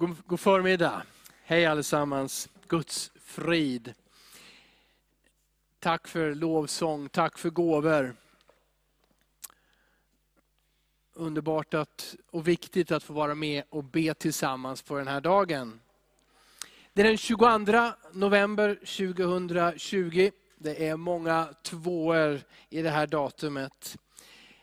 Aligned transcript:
God, 0.00 0.16
god 0.26 0.40
förmiddag. 0.40 1.02
Hej 1.42 1.66
allesammans. 1.66 2.48
Guds 2.68 3.10
frid. 3.16 3.94
Tack 5.78 6.08
för 6.08 6.34
lovsång, 6.34 7.08
tack 7.08 7.38
för 7.38 7.50
gåvor. 7.50 8.16
Underbart 11.12 11.74
att, 11.74 12.16
och 12.30 12.48
viktigt 12.48 12.90
att 12.90 13.02
få 13.02 13.12
vara 13.12 13.34
med 13.34 13.64
och 13.70 13.84
be 13.84 14.14
tillsammans 14.14 14.82
på 14.82 14.98
den 14.98 15.08
här 15.08 15.20
dagen. 15.20 15.80
Det 16.92 17.02
är 17.02 17.06
den 17.06 17.16
22 17.16 17.58
november 18.12 18.74
2020. 18.74 20.30
Det 20.58 20.88
är 20.88 20.96
många 20.96 21.48
tvåor 21.62 22.40
i 22.68 22.82
det 22.82 22.90
här 22.90 23.06
datumet. 23.06 23.96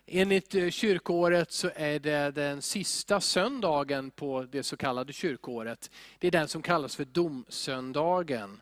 Enligt 0.09 0.55
eh, 0.55 0.69
kyrkåret 0.69 1.51
så 1.51 1.69
är 1.75 1.99
det 1.99 2.31
den 2.31 2.61
sista 2.61 3.21
söndagen 3.21 4.11
på 4.11 4.43
det 4.51 4.63
så 4.63 4.77
kallade 4.77 5.13
kyrkåret. 5.13 5.91
Det 6.19 6.27
är 6.27 6.31
den 6.31 6.47
som 6.47 6.61
kallas 6.61 6.95
för 6.95 7.05
domsöndagen. 7.05 8.61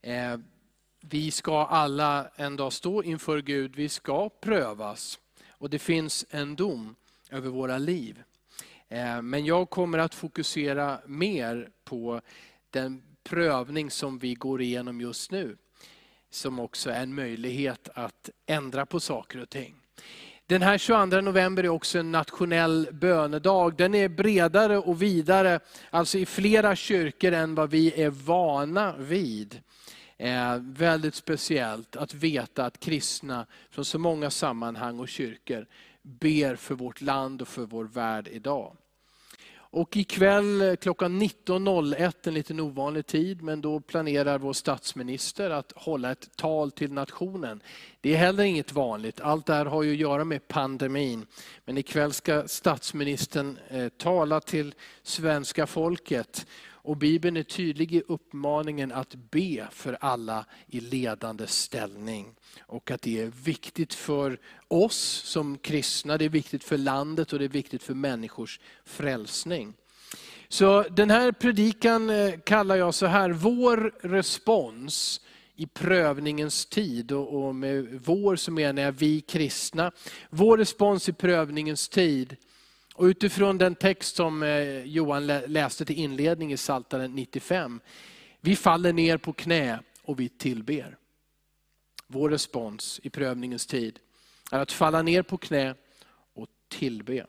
Eh, 0.00 0.36
vi 1.00 1.30
ska 1.30 1.66
alla 1.66 2.28
en 2.36 2.56
dag 2.56 2.72
stå 2.72 3.02
inför 3.02 3.42
Gud, 3.42 3.76
vi 3.76 3.88
ska 3.88 4.28
prövas. 4.28 5.18
Och 5.50 5.70
det 5.70 5.78
finns 5.78 6.26
en 6.30 6.56
dom 6.56 6.94
över 7.30 7.48
våra 7.48 7.78
liv. 7.78 8.22
Eh, 8.88 9.22
men 9.22 9.44
jag 9.44 9.70
kommer 9.70 9.98
att 9.98 10.14
fokusera 10.14 11.00
mer 11.06 11.70
på 11.84 12.20
den 12.70 13.02
prövning 13.24 13.90
som 13.90 14.18
vi 14.18 14.34
går 14.34 14.62
igenom 14.62 15.00
just 15.00 15.30
nu. 15.30 15.56
Som 16.30 16.58
också 16.58 16.90
är 16.90 17.02
en 17.02 17.14
möjlighet 17.14 17.88
att 17.94 18.30
ändra 18.46 18.86
på 18.86 19.00
saker 19.00 19.42
och 19.42 19.50
ting. 19.50 19.74
Den 20.52 20.62
här 20.62 20.78
22 20.78 21.20
november 21.20 21.64
är 21.64 21.68
också 21.68 21.98
en 21.98 22.12
nationell 22.12 22.88
bönedag. 22.92 23.76
Den 23.76 23.94
är 23.94 24.08
bredare 24.08 24.78
och 24.78 25.02
vidare, 25.02 25.60
alltså 25.90 26.18
i 26.18 26.26
flera 26.26 26.76
kyrkor 26.76 27.32
än 27.32 27.54
vad 27.54 27.70
vi 27.70 28.02
är 28.02 28.10
vana 28.10 28.96
vid. 28.96 29.60
Eh, 30.16 30.56
väldigt 30.60 31.14
speciellt 31.14 31.96
att 31.96 32.14
veta 32.14 32.64
att 32.64 32.80
kristna 32.80 33.46
från 33.70 33.84
så 33.84 33.98
många 33.98 34.30
sammanhang 34.30 35.00
och 35.00 35.08
kyrkor 35.08 35.66
ber 36.02 36.56
för 36.56 36.74
vårt 36.74 37.00
land 37.00 37.42
och 37.42 37.48
för 37.48 37.62
vår 37.62 37.84
värld 37.84 38.28
idag. 38.28 38.76
Och 39.74 39.96
ikväll 39.96 40.76
klockan 40.80 41.22
19.01, 41.22 42.12
en 42.22 42.34
liten 42.34 42.60
ovanlig 42.60 43.06
tid, 43.06 43.42
men 43.42 43.60
då 43.60 43.80
planerar 43.80 44.38
vår 44.38 44.52
statsminister 44.52 45.50
att 45.50 45.72
hålla 45.76 46.12
ett 46.12 46.36
tal 46.36 46.70
till 46.70 46.92
nationen. 46.92 47.62
Det 48.00 48.12
är 48.12 48.16
heller 48.16 48.44
inget 48.44 48.72
vanligt, 48.72 49.20
allt 49.20 49.46
det 49.46 49.54
här 49.54 49.64
har 49.66 49.82
ju 49.82 49.92
att 49.92 49.98
göra 49.98 50.24
med 50.24 50.48
pandemin. 50.48 51.26
Men 51.64 51.78
ikväll 51.78 52.12
ska 52.12 52.48
statsministern 52.48 53.58
eh, 53.68 53.88
tala 53.88 54.40
till 54.40 54.74
svenska 55.02 55.66
folket. 55.66 56.46
Och 56.84 56.96
Bibeln 56.96 57.36
är 57.36 57.42
tydlig 57.42 57.94
i 57.94 58.02
uppmaningen 58.08 58.92
att 58.92 59.14
be 59.14 59.68
för 59.70 59.98
alla 60.00 60.44
i 60.66 60.80
ledande 60.80 61.46
ställning. 61.46 62.34
Och 62.60 62.90
att 62.90 63.02
det 63.02 63.20
är 63.20 63.32
viktigt 63.44 63.94
för 63.94 64.38
oss 64.68 65.22
som 65.24 65.58
kristna, 65.58 66.18
det 66.18 66.24
är 66.24 66.28
viktigt 66.28 66.64
för 66.64 66.78
landet 66.78 67.32
och 67.32 67.38
det 67.38 67.44
är 67.44 67.48
viktigt 67.48 67.82
för 67.82 67.94
människors 67.94 68.60
frälsning. 68.84 69.74
Så 70.48 70.82
den 70.82 71.10
här 71.10 71.32
predikan 71.32 72.10
eh, 72.10 72.40
kallar 72.40 72.76
jag 72.76 72.94
så 72.94 73.06
här, 73.06 73.30
vår 73.30 73.94
respons 74.00 75.20
i 75.56 75.66
prövningens 75.66 76.66
tid. 76.66 77.12
Och 77.12 77.54
med 77.54 78.00
vår 78.04 78.36
så 78.36 78.50
menar 78.50 78.82
jag 78.82 78.92
vi 78.92 79.20
kristna. 79.20 79.92
Vår 80.30 80.58
respons 80.58 81.08
i 81.08 81.12
prövningens 81.12 81.88
tid. 81.88 82.36
Och 83.02 83.06
utifrån 83.06 83.58
den 83.58 83.74
text 83.74 84.16
som 84.16 84.42
eh, 84.42 84.82
Johan 84.84 85.26
läste 85.26 85.84
till 85.84 85.98
inledning 85.98 86.52
i 86.52 86.56
Psaltaren 86.56 87.14
95. 87.14 87.80
Vi 88.40 88.56
faller 88.56 88.92
ner 88.92 89.16
på 89.16 89.32
knä 89.32 89.78
och 90.02 90.20
vi 90.20 90.28
tillber. 90.28 90.96
Vår 92.06 92.30
respons 92.30 93.00
i 93.02 93.10
prövningens 93.10 93.66
tid 93.66 93.98
är 94.50 94.58
att 94.58 94.72
falla 94.72 95.02
ner 95.02 95.22
på 95.22 95.38
knä 95.38 95.74
och 96.34 96.46
tillbe. 96.68 97.26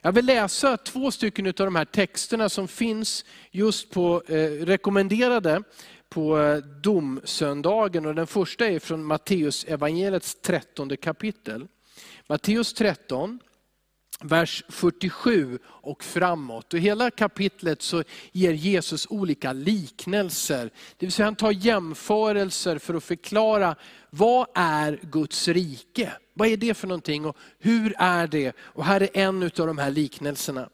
Jag 0.00 0.12
vill 0.12 0.26
läsa 0.26 0.76
två 0.76 1.10
stycken 1.10 1.46
av 1.46 1.52
de 1.52 1.76
här 1.76 1.84
texterna 1.84 2.48
som 2.48 2.68
finns 2.68 3.24
just 3.50 3.90
på 3.90 4.22
eh, 4.28 4.50
rekommenderade 4.50 5.62
på 6.08 6.38
eh, 6.38 6.56
domsöndagen. 6.56 8.06
Och 8.06 8.14
den 8.14 8.26
första 8.26 8.66
är 8.66 8.78
från 8.78 9.04
Matteus 9.04 9.64
evangeliets 9.64 10.34
13 10.42 10.96
kapitel. 10.96 11.66
Matteus 12.26 12.74
13, 12.74 13.40
vers 14.20 14.64
47 14.68 15.58
och 15.66 16.04
framåt. 16.04 16.74
Och 16.74 16.80
hela 16.80 17.10
kapitlet 17.10 17.82
så 17.82 18.02
ger 18.32 18.52
Jesus 18.52 19.06
olika 19.10 19.52
liknelser. 19.52 20.70
Det 20.96 21.06
vill 21.06 21.12
säga 21.12 21.26
han 21.26 21.36
tar 21.36 21.50
jämförelser 21.50 22.78
för 22.78 22.94
att 22.94 23.04
förklara 23.04 23.76
vad 24.10 24.46
är 24.54 25.00
Guds 25.02 25.48
rike? 25.48 26.12
Vad 26.34 26.48
är 26.48 26.56
det 26.56 26.74
för 26.74 26.86
någonting 26.86 27.26
och 27.26 27.36
hur 27.58 27.94
är 27.98 28.26
det? 28.26 28.52
Och 28.58 28.84
här 28.84 29.00
är 29.00 29.08
en 29.12 29.42
av 29.42 29.50
de 29.50 29.78
här 29.78 29.90
liknelserna. 29.90 30.68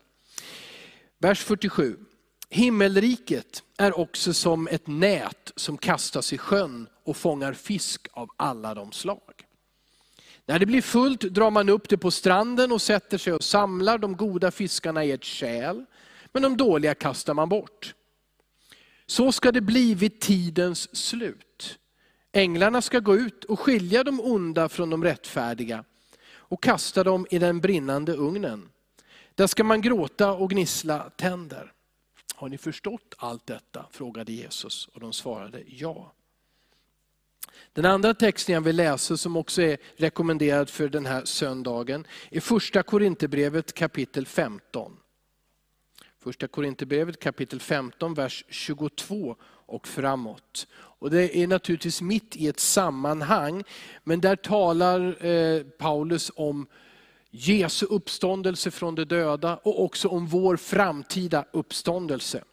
Vers 1.19 1.43
47. 1.43 1.97
Himmelriket 2.51 3.63
är 3.79 3.99
också 3.99 4.35
som 4.35 4.69
ett 4.69 4.87
nät 4.87 5.53
som 5.57 5.79
kastas 5.79 6.33
i 6.33 6.39
sjön 6.39 6.89
och 7.05 7.17
fångar 7.17 7.53
fisk 7.53 8.09
av 8.13 8.29
alla 8.37 8.75
de 8.75 8.93
slag. 8.93 9.45
När 10.47 10.59
det 10.59 10.67
blir 10.67 10.83
fullt 10.83 11.21
drar 11.21 11.51
man 11.51 11.69
upp 11.69 11.89
det 11.89 11.99
på 11.99 12.11
stranden 12.11 12.73
och 12.73 12.83
sätter 12.83 13.19
sig 13.19 13.33
och 13.33 13.45
samlar 13.45 13.99
de 13.99 14.17
goda 14.17 14.51
fiskarna 14.51 15.05
i 15.05 15.13
ett 15.13 15.25
kärl, 15.25 15.85
men 16.33 16.43
de 16.43 16.57
dåliga 16.57 16.95
kastar 16.95 17.35
man 17.35 17.49
bort. 17.49 17.95
Så 19.07 19.33
ska 19.33 19.53
det 19.53 19.61
bli 19.61 19.95
vid 19.95 20.21
tidens 20.21 20.97
slut. 20.97 21.79
Änglarna 22.33 22.83
ska 22.83 22.99
gå 22.99 23.17
ut 23.17 23.45
och 23.45 23.61
skilja 23.61 24.05
de 24.05 24.21
onda 24.21 24.69
från 24.69 24.91
de 24.91 25.05
rättfärdiga 25.05 25.85
och 26.35 26.63
kasta 26.63 27.05
dem 27.05 27.27
i 27.31 27.39
den 27.39 27.61
brinnande 27.61 28.13
ugnen. 28.13 28.69
Där 29.35 29.47
ska 29.47 29.65
man 29.65 29.81
gråta 29.83 30.33
och 30.33 30.51
gnissla 30.51 31.11
tänder. 31.17 31.73
Har 32.35 32.49
ni 32.49 32.59
förstått 32.59 33.15
allt 33.19 33.47
detta? 33.47 33.87
frågade 33.91 34.33
Jesus 34.33 34.87
och 34.87 35.01
de 35.01 35.13
svarade 35.13 35.63
ja. 35.67 36.13
Den 37.73 37.85
andra 37.85 38.15
texten 38.15 38.55
jag 38.55 38.61
vill 38.61 38.77
läsa 38.77 39.17
som 39.17 39.37
också 39.37 39.63
är 39.63 39.77
rekommenderad 39.97 40.71
för 40.71 40.89
den 40.89 41.07
här 41.07 41.25
söndagen 41.25 42.07
är 42.31 42.41
första 42.41 42.83
Korinthierbrevet 42.83 43.73
kapitel 43.73 44.27
15. 44.27 44.97
Första 46.23 46.49
Korinthierbrevet 46.49 47.21
kapitel 47.21 47.61
15, 47.61 48.15
vers 48.15 48.45
22 48.49 49.37
och 49.67 49.89
framåt. 49.89 50.67
Och 50.75 51.11
det 51.11 51.37
är 51.37 51.47
naturligtvis 51.47 52.03
mitt 52.03 52.37
i 52.37 52.49
ett 52.49 52.61
sammanhang, 52.61 53.65
men 54.05 54.21
där 54.21 54.37
talar 54.37 55.27
eh, 55.27 55.63
Paulus 55.63 56.31
om 56.35 56.67
Jesu 57.31 57.87
uppståndelse 57.87 58.71
från 58.71 58.95
de 58.95 59.05
döda 59.05 59.57
och 59.57 59.85
också 59.85 60.09
om 60.09 60.27
vår 60.27 60.57
framtida 60.57 61.45
uppståndelse. 61.53 62.45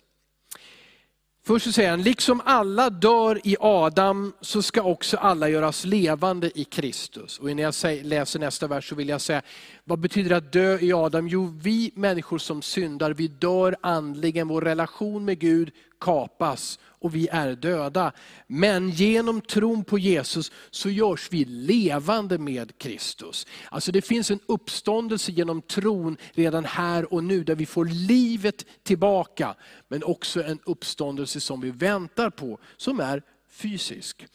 Först 1.49 1.65
så 1.65 1.71
säger 1.71 1.89
han, 1.89 2.01
liksom 2.01 2.41
alla 2.45 2.89
dör 2.89 3.41
i 3.43 3.55
Adam 3.59 4.33
så 4.41 4.61
ska 4.61 4.81
också 4.81 5.17
alla 5.17 5.49
göras 5.49 5.85
levande 5.85 6.59
i 6.59 6.63
Kristus. 6.63 7.39
Och 7.39 7.51
innan 7.51 7.73
jag 7.81 8.05
läser 8.05 8.39
nästa 8.39 8.67
vers 8.67 8.89
så 8.89 8.95
vill 8.95 9.09
jag 9.09 9.21
säga, 9.21 9.41
vad 9.83 9.99
betyder 9.99 10.29
det 10.29 10.37
att 10.37 10.51
dö 10.51 10.79
i 10.79 10.93
Adam? 10.93 11.27
Jo, 11.27 11.57
vi 11.61 11.91
människor 11.95 12.37
som 12.37 12.61
syndar, 12.61 13.13
vi 13.13 13.27
dör 13.27 13.75
andligen, 13.81 14.47
vår 14.47 14.61
relation 14.61 15.25
med 15.25 15.39
Gud 15.39 15.71
kapas 15.99 16.79
och 16.83 17.15
vi 17.15 17.27
är 17.27 17.55
döda. 17.55 18.11
Men 18.47 18.89
genom 18.89 19.41
tron 19.41 19.83
på 19.83 19.99
Jesus 19.99 20.51
så 20.69 20.89
görs 20.89 21.27
vi 21.31 21.45
levande 21.45 22.37
med 22.37 22.77
Kristus. 22.77 23.47
Alltså 23.71 23.91
det 23.91 24.01
finns 24.01 24.31
en 24.31 24.39
uppståndelse 24.45 25.31
genom 25.31 25.61
tron 25.61 26.17
redan 26.33 26.65
här 26.65 27.13
och 27.13 27.23
nu, 27.23 27.43
där 27.43 27.55
vi 27.55 27.65
får 27.65 27.85
livet 27.85 28.65
tillbaka. 28.83 29.55
Men 29.87 30.03
också 30.03 30.43
en 30.43 30.59
uppståndelse 30.65 31.39
som 31.39 31.61
vi 31.61 31.71
väntar 31.71 32.29
på, 32.29 32.59
som 32.77 32.99
är 32.99 33.21
fysisk. 33.49 34.27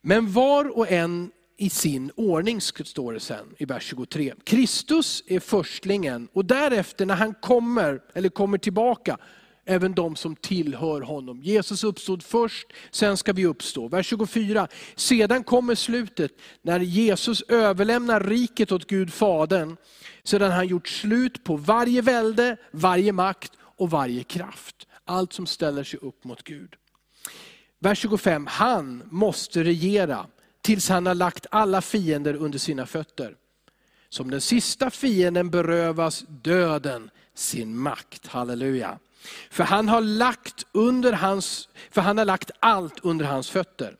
Men 0.00 0.32
var 0.32 0.78
och 0.78 0.90
en 0.90 1.30
i 1.60 1.70
sin 1.70 2.10
ordning, 2.16 2.60
står 2.60 3.12
det 3.12 3.20
sen 3.20 3.54
i 3.58 3.64
vers 3.64 3.84
23. 3.84 4.34
Kristus 4.44 5.22
är 5.26 5.40
förstlingen 5.40 6.28
och 6.32 6.44
därefter 6.44 7.06
när 7.06 7.14
han 7.14 7.34
kommer, 7.34 8.02
eller 8.14 8.28
kommer 8.28 8.58
tillbaka, 8.58 9.18
även 9.68 9.94
de 9.94 10.16
som 10.16 10.36
tillhör 10.36 11.00
honom. 11.00 11.42
Jesus 11.42 11.84
uppstod 11.84 12.22
först, 12.22 12.66
sen 12.90 13.16
ska 13.16 13.32
vi 13.32 13.46
uppstå. 13.46 13.88
Vers 13.88 14.06
24, 14.06 14.68
sedan 14.96 15.44
kommer 15.44 15.74
slutet 15.74 16.32
när 16.62 16.80
Jesus 16.80 17.42
överlämnar 17.42 18.20
riket 18.20 18.72
åt 18.72 18.86
Gud 18.86 19.12
Fadern, 19.12 19.76
sedan 20.24 20.50
han 20.50 20.66
gjort 20.66 20.88
slut 20.88 21.44
på 21.44 21.56
varje 21.56 22.02
välde, 22.02 22.56
varje 22.70 23.12
makt 23.12 23.52
och 23.60 23.90
varje 23.90 24.24
kraft. 24.24 24.86
Allt 25.04 25.32
som 25.32 25.46
ställer 25.46 25.84
sig 25.84 25.98
upp 26.02 26.24
mot 26.24 26.42
Gud. 26.42 26.74
Vers 27.78 27.98
25, 27.98 28.46
han 28.46 29.02
måste 29.10 29.64
regera 29.64 30.26
tills 30.62 30.88
han 30.88 31.06
har 31.06 31.14
lagt 31.14 31.46
alla 31.50 31.80
fiender 31.80 32.34
under 32.34 32.58
sina 32.58 32.86
fötter. 32.86 33.34
Som 34.08 34.30
den 34.30 34.40
sista 34.40 34.90
fienden 34.90 35.50
berövas 35.50 36.24
döden 36.28 37.10
sin 37.34 37.78
makt. 37.78 38.26
Halleluja. 38.26 38.98
För 39.50 39.64
han 39.64 39.88
har 39.88 40.00
lagt, 40.00 40.66
under 40.72 41.12
hans, 41.12 41.68
för 41.90 42.00
han 42.00 42.18
har 42.18 42.24
lagt 42.24 42.50
allt 42.60 43.00
under 43.02 43.24
hans 43.24 43.50
fötter. 43.50 43.96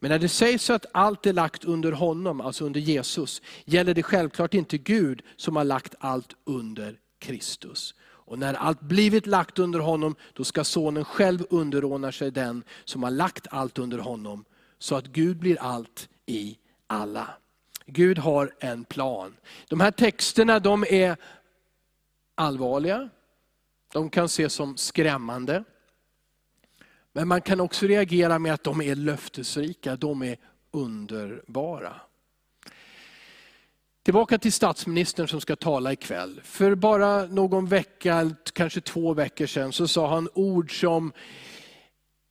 Men 0.00 0.10
när 0.10 0.18
det 0.18 0.28
sägs 0.28 0.70
att 0.70 0.86
allt 0.92 1.26
är 1.26 1.32
lagt 1.32 1.64
under 1.64 1.92
honom, 1.92 2.40
alltså 2.40 2.64
under 2.64 2.80
Jesus, 2.80 3.42
gäller 3.64 3.94
det 3.94 4.02
självklart 4.02 4.54
inte 4.54 4.78
Gud 4.78 5.22
som 5.36 5.56
har 5.56 5.64
lagt 5.64 5.94
allt 5.98 6.36
under 6.44 6.98
Kristus. 7.18 7.94
Och 8.26 8.38
när 8.38 8.54
allt 8.54 8.80
blivit 8.80 9.26
lagt 9.26 9.58
under 9.58 9.78
honom, 9.78 10.16
då 10.32 10.44
ska 10.44 10.64
sonen 10.64 11.04
själv 11.04 11.46
underordna 11.50 12.12
sig 12.12 12.30
den 12.30 12.64
som 12.84 13.02
har 13.02 13.10
lagt 13.10 13.46
allt 13.50 13.78
under 13.78 13.98
honom, 13.98 14.44
så 14.78 14.94
att 14.94 15.06
Gud 15.06 15.36
blir 15.36 15.60
allt 15.60 16.08
i 16.26 16.58
alla. 16.86 17.28
Gud 17.86 18.18
har 18.18 18.54
en 18.60 18.84
plan. 18.84 19.36
De 19.68 19.80
här 19.80 19.90
texterna 19.90 20.58
de 20.58 20.84
är 20.90 21.16
allvarliga, 22.34 23.08
de 23.96 24.10
kan 24.10 24.24
ses 24.24 24.52
som 24.52 24.76
skrämmande. 24.76 25.64
Men 27.12 27.28
man 27.28 27.40
kan 27.40 27.60
också 27.60 27.86
reagera 27.86 28.38
med 28.38 28.54
att 28.54 28.64
de 28.64 28.82
är 28.82 28.94
löftesrika, 28.94 29.96
de 29.96 30.22
är 30.22 30.36
underbara. 30.70 32.00
Tillbaka 34.02 34.38
till 34.38 34.52
statsministern 34.52 35.28
som 35.28 35.40
ska 35.40 35.56
tala 35.56 35.92
ikväll. 35.92 36.40
För 36.44 36.74
bara 36.74 37.26
någon 37.26 37.66
vecka, 37.66 38.30
kanske 38.52 38.80
två 38.80 39.14
veckor 39.14 39.46
sedan, 39.46 39.72
så 39.72 39.88
sa 39.88 40.08
han 40.08 40.28
ord 40.34 40.80
som 40.80 41.12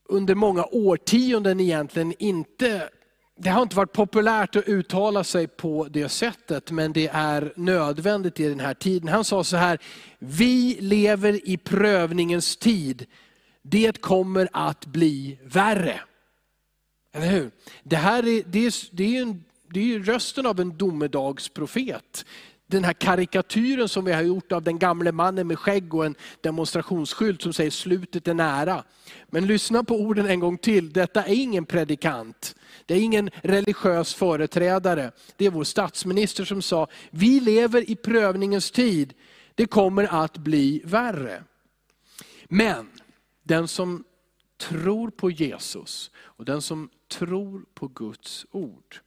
under 0.09 0.35
många 0.35 0.65
årtionden 0.65 1.59
egentligen 1.59 2.13
inte 2.19 2.89
det 3.37 3.49
har 3.49 3.61
inte 3.61 3.75
varit 3.75 3.93
populärt 3.93 4.55
att 4.55 4.67
uttala 4.67 5.23
sig 5.23 5.47
på 5.47 5.87
det 5.89 6.09
sättet, 6.09 6.71
men 6.71 6.93
det 6.93 7.07
är 7.07 7.53
nödvändigt 7.55 8.39
i 8.39 8.49
den 8.49 8.59
här 8.59 8.73
tiden. 8.73 9.09
Han 9.09 9.23
sa 9.23 9.43
så 9.43 9.57
här, 9.57 9.79
vi 10.19 10.77
lever 10.79 11.49
i 11.49 11.57
prövningens 11.57 12.57
tid. 12.57 13.05
Det 13.61 14.01
kommer 14.01 14.49
att 14.51 14.85
bli 14.85 15.39
värre. 15.43 15.99
Eller 17.13 17.27
hur? 17.27 17.51
Det 17.83 17.95
här 17.95 18.27
är, 18.27 18.43
det 18.45 18.65
är, 18.65 18.95
det 18.95 19.17
är, 19.17 19.21
en, 19.21 19.43
det 19.73 19.95
är 19.95 19.99
rösten 19.99 20.45
av 20.45 20.59
en 20.59 20.77
domedagsprofet. 20.77 22.25
Den 22.67 22.83
här 22.83 22.93
karikatyren 22.93 23.89
som 23.89 24.05
vi 24.05 24.13
har 24.13 24.21
gjort 24.21 24.51
av 24.51 24.63
den 24.63 24.79
gamle 24.79 25.11
mannen 25.11 25.47
med 25.47 25.59
skägg 25.59 25.93
och 25.93 26.05
en 26.05 26.15
demonstrationsskylt 26.41 27.41
som 27.41 27.53
säger 27.53 27.71
slutet 27.71 28.27
är 28.27 28.33
nära. 28.33 28.83
Men 29.27 29.47
lyssna 29.47 29.83
på 29.83 29.95
orden 29.95 30.25
en 30.25 30.39
gång 30.39 30.57
till, 30.57 30.93
detta 30.93 31.23
är 31.23 31.33
ingen 31.33 31.65
predikant. 31.65 32.55
Det 32.85 32.93
är 32.93 33.01
ingen 33.01 33.29
religiös 33.43 34.13
företrädare. 34.13 35.11
Det 35.37 35.45
är 35.45 35.49
vår 35.49 35.63
statsminister 35.63 36.45
som 36.45 36.61
sa, 36.61 36.87
vi 37.09 37.39
lever 37.39 37.89
i 37.89 37.95
prövningens 37.95 38.71
tid. 38.71 39.13
Det 39.55 39.65
kommer 39.65 40.23
att 40.23 40.37
bli 40.37 40.81
värre. 40.85 41.43
Men 42.45 42.89
den 43.43 43.67
som 43.67 44.03
tror 44.57 45.09
på 45.09 45.31
Jesus 45.31 46.11
och 46.17 46.45
den 46.45 46.61
som 46.61 46.89
tror 47.07 47.65
på 47.73 47.87
Guds 47.87 48.45
ord, 48.51 48.99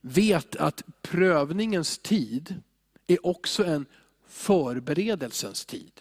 vet 0.00 0.56
att 0.56 0.82
prövningens 1.02 1.98
tid 1.98 2.62
är 3.06 3.26
också 3.26 3.64
en 3.64 3.86
förberedelsens 4.28 5.66
tid. 5.66 5.92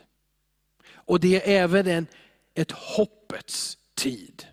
Och 0.92 1.20
det 1.20 1.36
är 1.36 1.64
även 1.64 1.88
en, 1.88 2.08
ett 2.54 2.72
hoppets 2.72 3.78
tid. 3.96 4.46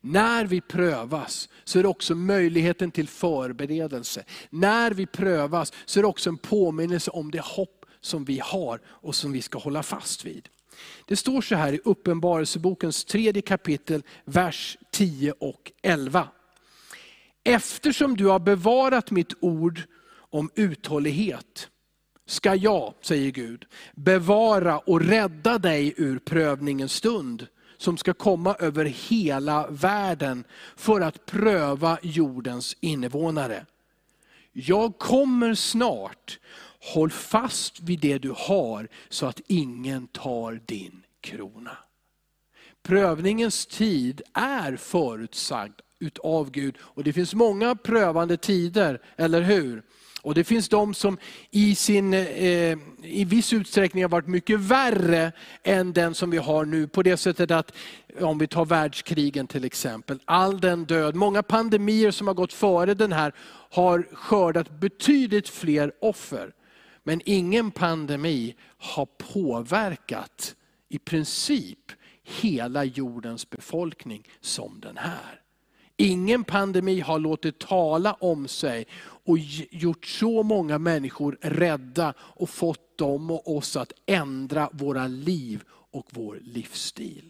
När 0.00 0.44
vi 0.44 0.60
prövas 0.60 1.48
så 1.64 1.78
är 1.78 1.82
det 1.82 1.88
också 1.88 2.14
möjligheten 2.14 2.90
till 2.90 3.08
förberedelse. 3.08 4.24
När 4.50 4.90
vi 4.90 5.06
prövas 5.06 5.72
så 5.84 6.00
är 6.00 6.02
det 6.02 6.08
också 6.08 6.30
en 6.30 6.38
påminnelse 6.38 7.10
om 7.10 7.30
det 7.30 7.44
hopp 7.44 7.86
som 8.00 8.24
vi 8.24 8.40
har 8.44 8.80
och 8.86 9.14
som 9.14 9.32
vi 9.32 9.42
ska 9.42 9.58
hålla 9.58 9.82
fast 9.82 10.24
vid. 10.24 10.48
Det 11.04 11.16
står 11.16 11.40
så 11.42 11.54
här 11.54 11.72
i 11.72 11.80
Uppenbarelsebokens 11.84 13.04
tredje 13.04 13.42
kapitel, 13.42 14.02
vers 14.24 14.78
10 14.90 15.32
och 15.32 15.72
11. 15.82 16.28
Eftersom 17.44 18.16
du 18.16 18.26
har 18.26 18.38
bevarat 18.38 19.10
mitt 19.10 19.32
ord 19.40 19.82
om 20.30 20.50
uthållighet, 20.54 21.68
ska 22.26 22.54
jag, 22.54 22.94
säger 23.00 23.30
Gud, 23.30 23.66
bevara 23.94 24.78
och 24.78 25.00
rädda 25.00 25.58
dig 25.58 25.94
ur 25.96 26.18
prövningens 26.18 26.92
stund 26.92 27.46
som 27.76 27.96
ska 27.96 28.14
komma 28.14 28.54
över 28.54 28.84
hela 28.84 29.66
världen 29.70 30.44
för 30.76 31.00
att 31.00 31.26
pröva 31.26 31.98
jordens 32.02 32.76
invånare. 32.80 33.66
Jag 34.52 34.98
kommer 34.98 35.54
snart, 35.54 36.38
håll 36.94 37.10
fast 37.10 37.80
vid 37.80 38.00
det 38.00 38.18
du 38.18 38.34
har 38.36 38.88
så 39.08 39.26
att 39.26 39.40
ingen 39.46 40.06
tar 40.06 40.60
din 40.66 41.02
krona. 41.20 41.78
Prövningens 42.82 43.66
tid 43.66 44.22
är 44.34 44.76
förutsagd 44.76 45.80
utav 46.00 46.50
Gud 46.50 46.76
och 46.80 47.04
det 47.04 47.12
finns 47.12 47.34
många 47.34 47.74
prövande 47.74 48.36
tider, 48.36 49.00
eller 49.16 49.40
hur? 49.40 49.82
Och 50.22 50.34
det 50.34 50.44
finns 50.44 50.68
de 50.68 50.94
som 50.94 51.18
i, 51.50 51.74
sin, 51.74 52.14
eh, 52.14 52.78
i 53.02 53.24
viss 53.24 53.52
utsträckning 53.52 54.04
har 54.04 54.08
varit 54.08 54.26
mycket 54.26 54.60
värre 54.60 55.32
än 55.62 55.92
den 55.92 56.14
som 56.14 56.30
vi 56.30 56.38
har 56.38 56.64
nu. 56.64 56.88
På 56.88 57.02
det 57.02 57.16
sättet 57.16 57.50
att, 57.50 57.72
om 58.20 58.38
vi 58.38 58.46
tar 58.46 58.64
världskrigen 58.64 59.46
till 59.46 59.64
exempel, 59.64 60.20
all 60.24 60.60
den 60.60 60.84
död, 60.84 61.14
många 61.14 61.42
pandemier 61.42 62.10
som 62.10 62.26
har 62.26 62.34
gått 62.34 62.52
före 62.52 62.94
den 62.94 63.12
här 63.12 63.32
har 63.70 64.08
skördat 64.12 64.70
betydligt 64.70 65.48
fler 65.48 65.92
offer. 66.00 66.52
Men 67.02 67.20
ingen 67.24 67.70
pandemi 67.70 68.54
har 68.78 69.06
påverkat 69.06 70.54
i 70.88 70.98
princip 70.98 71.92
hela 72.22 72.84
jordens 72.84 73.50
befolkning 73.50 74.28
som 74.40 74.80
den 74.80 74.96
här. 74.96 75.40
Ingen 76.00 76.44
pandemi 76.44 77.00
har 77.00 77.18
låtit 77.18 77.58
tala 77.58 78.12
om 78.12 78.48
sig 78.48 78.86
och 79.24 79.38
gjort 79.70 80.06
så 80.06 80.42
många 80.42 80.78
människor 80.78 81.38
rädda 81.40 82.14
och 82.18 82.50
fått 82.50 82.98
dem 82.98 83.30
och 83.30 83.56
oss 83.56 83.76
att 83.76 83.92
ändra 84.06 84.68
våra 84.72 85.06
liv 85.06 85.62
och 85.92 86.06
vår 86.10 86.38
livsstil. 86.42 87.24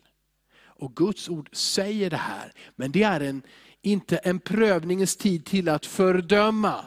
Och 0.63 0.97
Guds 0.97 1.29
ord 1.29 1.49
säger 1.53 2.11
det 2.11 2.17
här, 2.17 2.53
men 2.77 2.93
det 2.93 3.03
är 3.03 3.21
en, 3.21 3.43
inte 3.83 4.17
en 4.17 4.41
prövningens 4.41 5.17
tid 5.17 5.45
till 5.45 5.69
att 5.69 5.87
fördöma. 5.87 6.85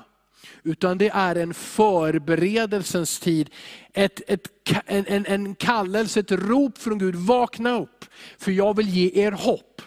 Utan 0.64 0.98
det 0.98 1.10
är 1.10 1.36
en 1.36 1.54
förberedelsens 1.54 3.20
tid. 3.20 3.50
Ett, 3.94 4.22
ett, 4.28 4.48
en, 4.86 5.06
en, 5.08 5.26
en 5.26 5.56
kallelse, 5.56 6.20
ett 6.20 6.32
rop 6.32 6.78
från 6.78 6.98
Gud, 6.98 7.16
vakna 7.16 7.80
upp, 7.80 8.06
för 8.38 8.52
jag 8.52 8.76
vill 8.76 8.90
ge 8.90 9.26
er 9.26 9.32
hopp. 9.32 9.82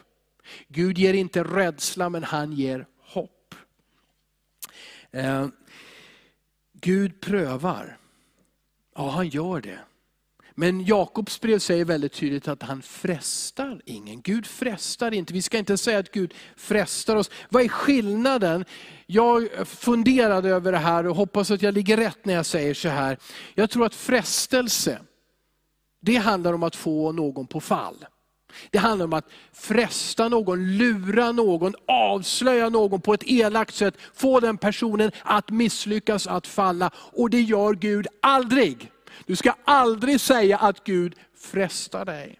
Gud 0.69 0.99
ger 0.99 1.15
inte 1.15 1.45
rädsla, 1.45 2.09
men 2.09 2.25
han 2.25 2.53
ger 2.53 2.87
hopp. 3.00 3.55
Eh, 5.11 5.47
Gud 6.73 7.21
prövar. 7.21 7.99
Ja, 8.95 9.11
han 9.11 9.29
gör 9.29 9.61
det. 9.61 9.79
Men 10.59 10.85
Jakobs 10.85 11.41
brev 11.41 11.59
säger 11.59 11.85
väldigt 11.85 12.12
tydligt 12.12 12.49
att 12.49 12.62
han 12.62 12.83
frestar 12.83 13.81
ingen. 13.85 14.21
Gud 14.21 14.47
frestar 14.47 15.15
inte. 15.15 15.33
Vi 15.33 15.43
ska 15.43 15.59
inte 15.59 15.76
säga 15.76 15.99
att 15.99 16.12
Gud 16.12 16.35
frestar 16.57 17.17
oss. 17.17 17.31
Vad 17.49 17.62
är 17.62 17.69
skillnaden? 17.69 18.65
Jag 19.07 19.67
funderade 19.67 20.49
över 20.49 20.73
det 20.73 20.79
här 20.79 21.07
och 21.07 21.17
hoppas 21.17 21.50
att 21.50 21.62
jag 21.62 21.75
ligger 21.75 21.97
rätt 21.97 22.25
när 22.25 22.35
jag 22.35 22.47
säger 22.47 22.75
så 22.75 22.88
här. 22.88 23.19
Jag 23.55 23.71
tror 23.71 23.87
att 23.87 23.95
frestelse, 23.95 24.99
det 26.00 26.17
handlar 26.17 26.53
om 26.53 26.62
att 26.62 26.76
få 26.76 27.12
någon 27.12 27.47
på 27.47 27.61
fall. 27.61 28.07
Det 28.71 28.79
handlar 28.79 29.05
om 29.05 29.13
att 29.13 29.29
fresta 29.53 30.29
någon, 30.29 30.77
lura 30.77 31.33
någon, 31.33 31.75
avslöja 31.87 32.69
någon 32.69 33.01
på 33.01 33.15
ett 33.15 33.23
elakt 33.27 33.75
sätt, 33.75 33.95
få 34.15 34.41
den 34.41 34.59
personen 34.59 35.11
att 35.23 35.51
misslyckas, 35.51 36.27
att 36.27 36.47
falla. 36.47 36.91
Och 36.97 37.31
det 37.31 37.41
gör 37.41 37.75
Gud 37.75 38.07
aldrig. 38.23 38.91
Du 39.27 39.37
ska 39.37 39.55
aldrig 39.65 40.21
säga 40.21 40.59
att 40.59 40.85
Gud 40.85 41.15
frestar 41.39 42.05
dig. 42.05 42.39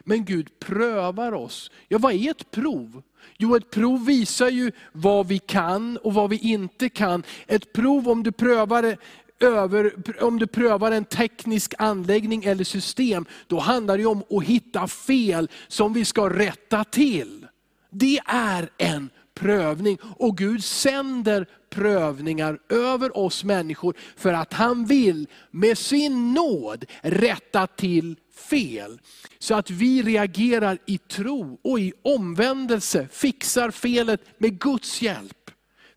Men 0.00 0.24
Gud 0.24 0.58
prövar 0.58 1.32
oss. 1.32 1.70
Ja, 1.88 1.98
vad 1.98 2.12
är 2.12 2.30
ett 2.30 2.50
prov? 2.50 3.02
Jo, 3.36 3.56
ett 3.56 3.70
prov 3.70 4.06
visar 4.06 4.48
ju 4.48 4.72
vad 4.92 5.26
vi 5.26 5.38
kan 5.38 5.96
och 5.96 6.14
vad 6.14 6.30
vi 6.30 6.38
inte 6.38 6.88
kan. 6.88 7.22
Ett 7.46 7.72
prov, 7.72 8.08
om 8.08 8.22
du 8.22 8.32
prövar 8.32 8.96
över, 9.40 9.94
om 10.22 10.38
du 10.38 10.46
prövar 10.46 10.92
en 10.92 11.04
teknisk 11.04 11.74
anläggning 11.78 12.44
eller 12.44 12.64
system, 12.64 13.26
då 13.46 13.58
handlar 13.58 13.98
det 13.98 14.06
om 14.06 14.22
att 14.30 14.44
hitta 14.44 14.86
fel 14.86 15.48
som 15.68 15.92
vi 15.92 16.04
ska 16.04 16.30
rätta 16.30 16.84
till. 16.84 17.46
Det 17.90 18.20
är 18.26 18.68
en 18.78 19.10
prövning 19.34 19.98
och 20.16 20.38
Gud 20.38 20.64
sänder 20.64 21.46
prövningar 21.70 22.58
över 22.68 23.18
oss 23.18 23.44
människor 23.44 23.96
för 24.16 24.32
att 24.32 24.52
han 24.52 24.84
vill 24.84 25.28
med 25.50 25.78
sin 25.78 26.34
nåd 26.34 26.84
rätta 27.02 27.66
till 27.66 28.16
fel. 28.50 29.00
Så 29.38 29.54
att 29.54 29.70
vi 29.70 30.02
reagerar 30.02 30.78
i 30.86 30.98
tro 30.98 31.58
och 31.62 31.80
i 31.80 31.92
omvändelse, 32.02 33.08
fixar 33.12 33.70
felet 33.70 34.20
med 34.38 34.60
Guds 34.60 35.02
hjälp. 35.02 35.50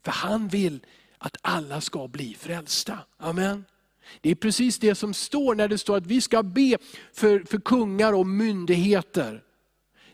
För 0.04 0.12
han 0.12 0.48
vill 0.48 0.80
att 1.18 1.38
alla 1.42 1.82
ska 1.82 2.08
bli 2.08 2.36
frälsta. 2.40 3.00
Amen. 3.18 3.66
Det 4.22 4.32
är 4.32 4.36
precis 4.36 4.80
det 4.80 4.96
som 4.96 5.14
står 5.14 5.56
när 5.56 5.68
det 5.68 5.78
står 5.78 5.98
att 5.98 6.06
vi 6.06 6.22
ska 6.22 6.44
be 6.44 6.78
för, 7.14 7.40
för 7.40 7.58
kungar 7.58 8.14
och 8.14 8.28
myndigheter. 8.28 9.44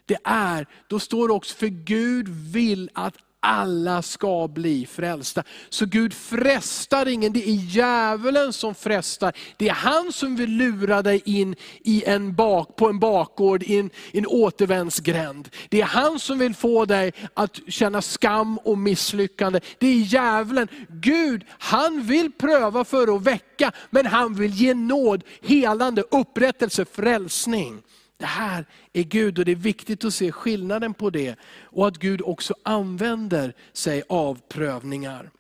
Det 0.06 0.18
är, 0.24 0.68
då 0.88 1.00
står 1.00 1.28
det 1.28 1.34
också, 1.34 1.56
för 1.56 1.68
Gud 1.68 2.28
vill 2.30 2.90
att 2.94 3.18
alla 3.44 4.02
ska 4.02 4.48
bli 4.48 4.86
frälsta. 4.86 5.44
Så 5.70 5.86
Gud 5.86 6.14
frestar 6.14 7.08
ingen, 7.08 7.34
det 7.34 7.50
är 7.50 7.54
djävulen 7.54 8.54
som 8.54 8.76
frestar. 8.76 9.34
Det 9.58 9.70
är 9.70 9.74
han 9.74 10.14
som 10.14 10.36
vill 10.36 10.50
lura 10.50 11.02
dig 11.02 11.22
in 11.26 11.56
i 11.84 12.04
en 12.06 12.36
bak, 12.36 12.76
på 12.76 12.90
en 12.90 13.00
bakgård, 13.00 13.64
i 13.64 13.80
en, 13.80 13.90
i 14.12 14.18
en 14.18 14.28
återvändsgränd. 14.28 15.50
Det 15.70 15.82
är 15.82 15.86
han 15.86 16.20
som 16.20 16.40
vill 16.40 16.56
få 16.56 16.86
dig 16.86 17.14
att 17.34 17.60
känna 17.68 18.02
skam 18.02 18.58
och 18.58 18.78
misslyckande. 18.78 19.60
Det 19.78 19.88
är 19.88 19.96
djävulen. 19.96 20.68
Gud, 20.90 21.46
han 21.50 22.04
vill 22.04 22.32
pröva 22.32 22.86
för 22.86 23.16
att 23.16 23.24
väcka, 23.24 23.72
men 23.90 24.06
han 24.06 24.34
vill 24.34 24.52
ge 24.52 24.74
nåd, 24.74 25.24
helande, 25.42 26.04
upprättelse, 26.12 26.86
frälsning. 26.86 27.82
Det 28.18 28.26
här 28.26 28.66
är 28.94 29.04
Gud 29.04 29.40
och 29.40 29.46
det 29.46 29.52
är 29.52 29.56
viktigt 29.56 30.06
att 30.06 30.14
se 30.14 30.32
skillnaden 30.32 30.94
på 30.94 31.10
det. 31.10 31.36
Och 31.64 31.88
att 31.88 31.98
Gud 31.98 32.22
också 32.22 32.56
använder 32.64 33.54
sig 33.74 34.04
av 34.10 34.40
prövningar. 34.48 35.32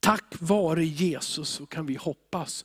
Tack 0.00 0.34
vare 0.38 0.84
Jesus 0.84 1.48
så 1.48 1.66
kan 1.66 1.86
vi 1.86 1.94
hoppas 1.94 2.64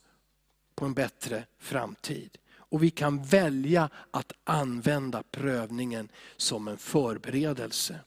på 0.76 0.86
en 0.86 0.94
bättre 0.94 1.46
framtid. 1.60 2.38
Och 2.58 2.84
vi 2.84 2.90
kan 2.90 3.24
välja 3.24 3.90
att 4.12 4.32
använda 4.44 5.24
prövningen 5.32 6.10
som 6.38 6.68
en 6.68 6.78
förberedelse. 6.78 8.00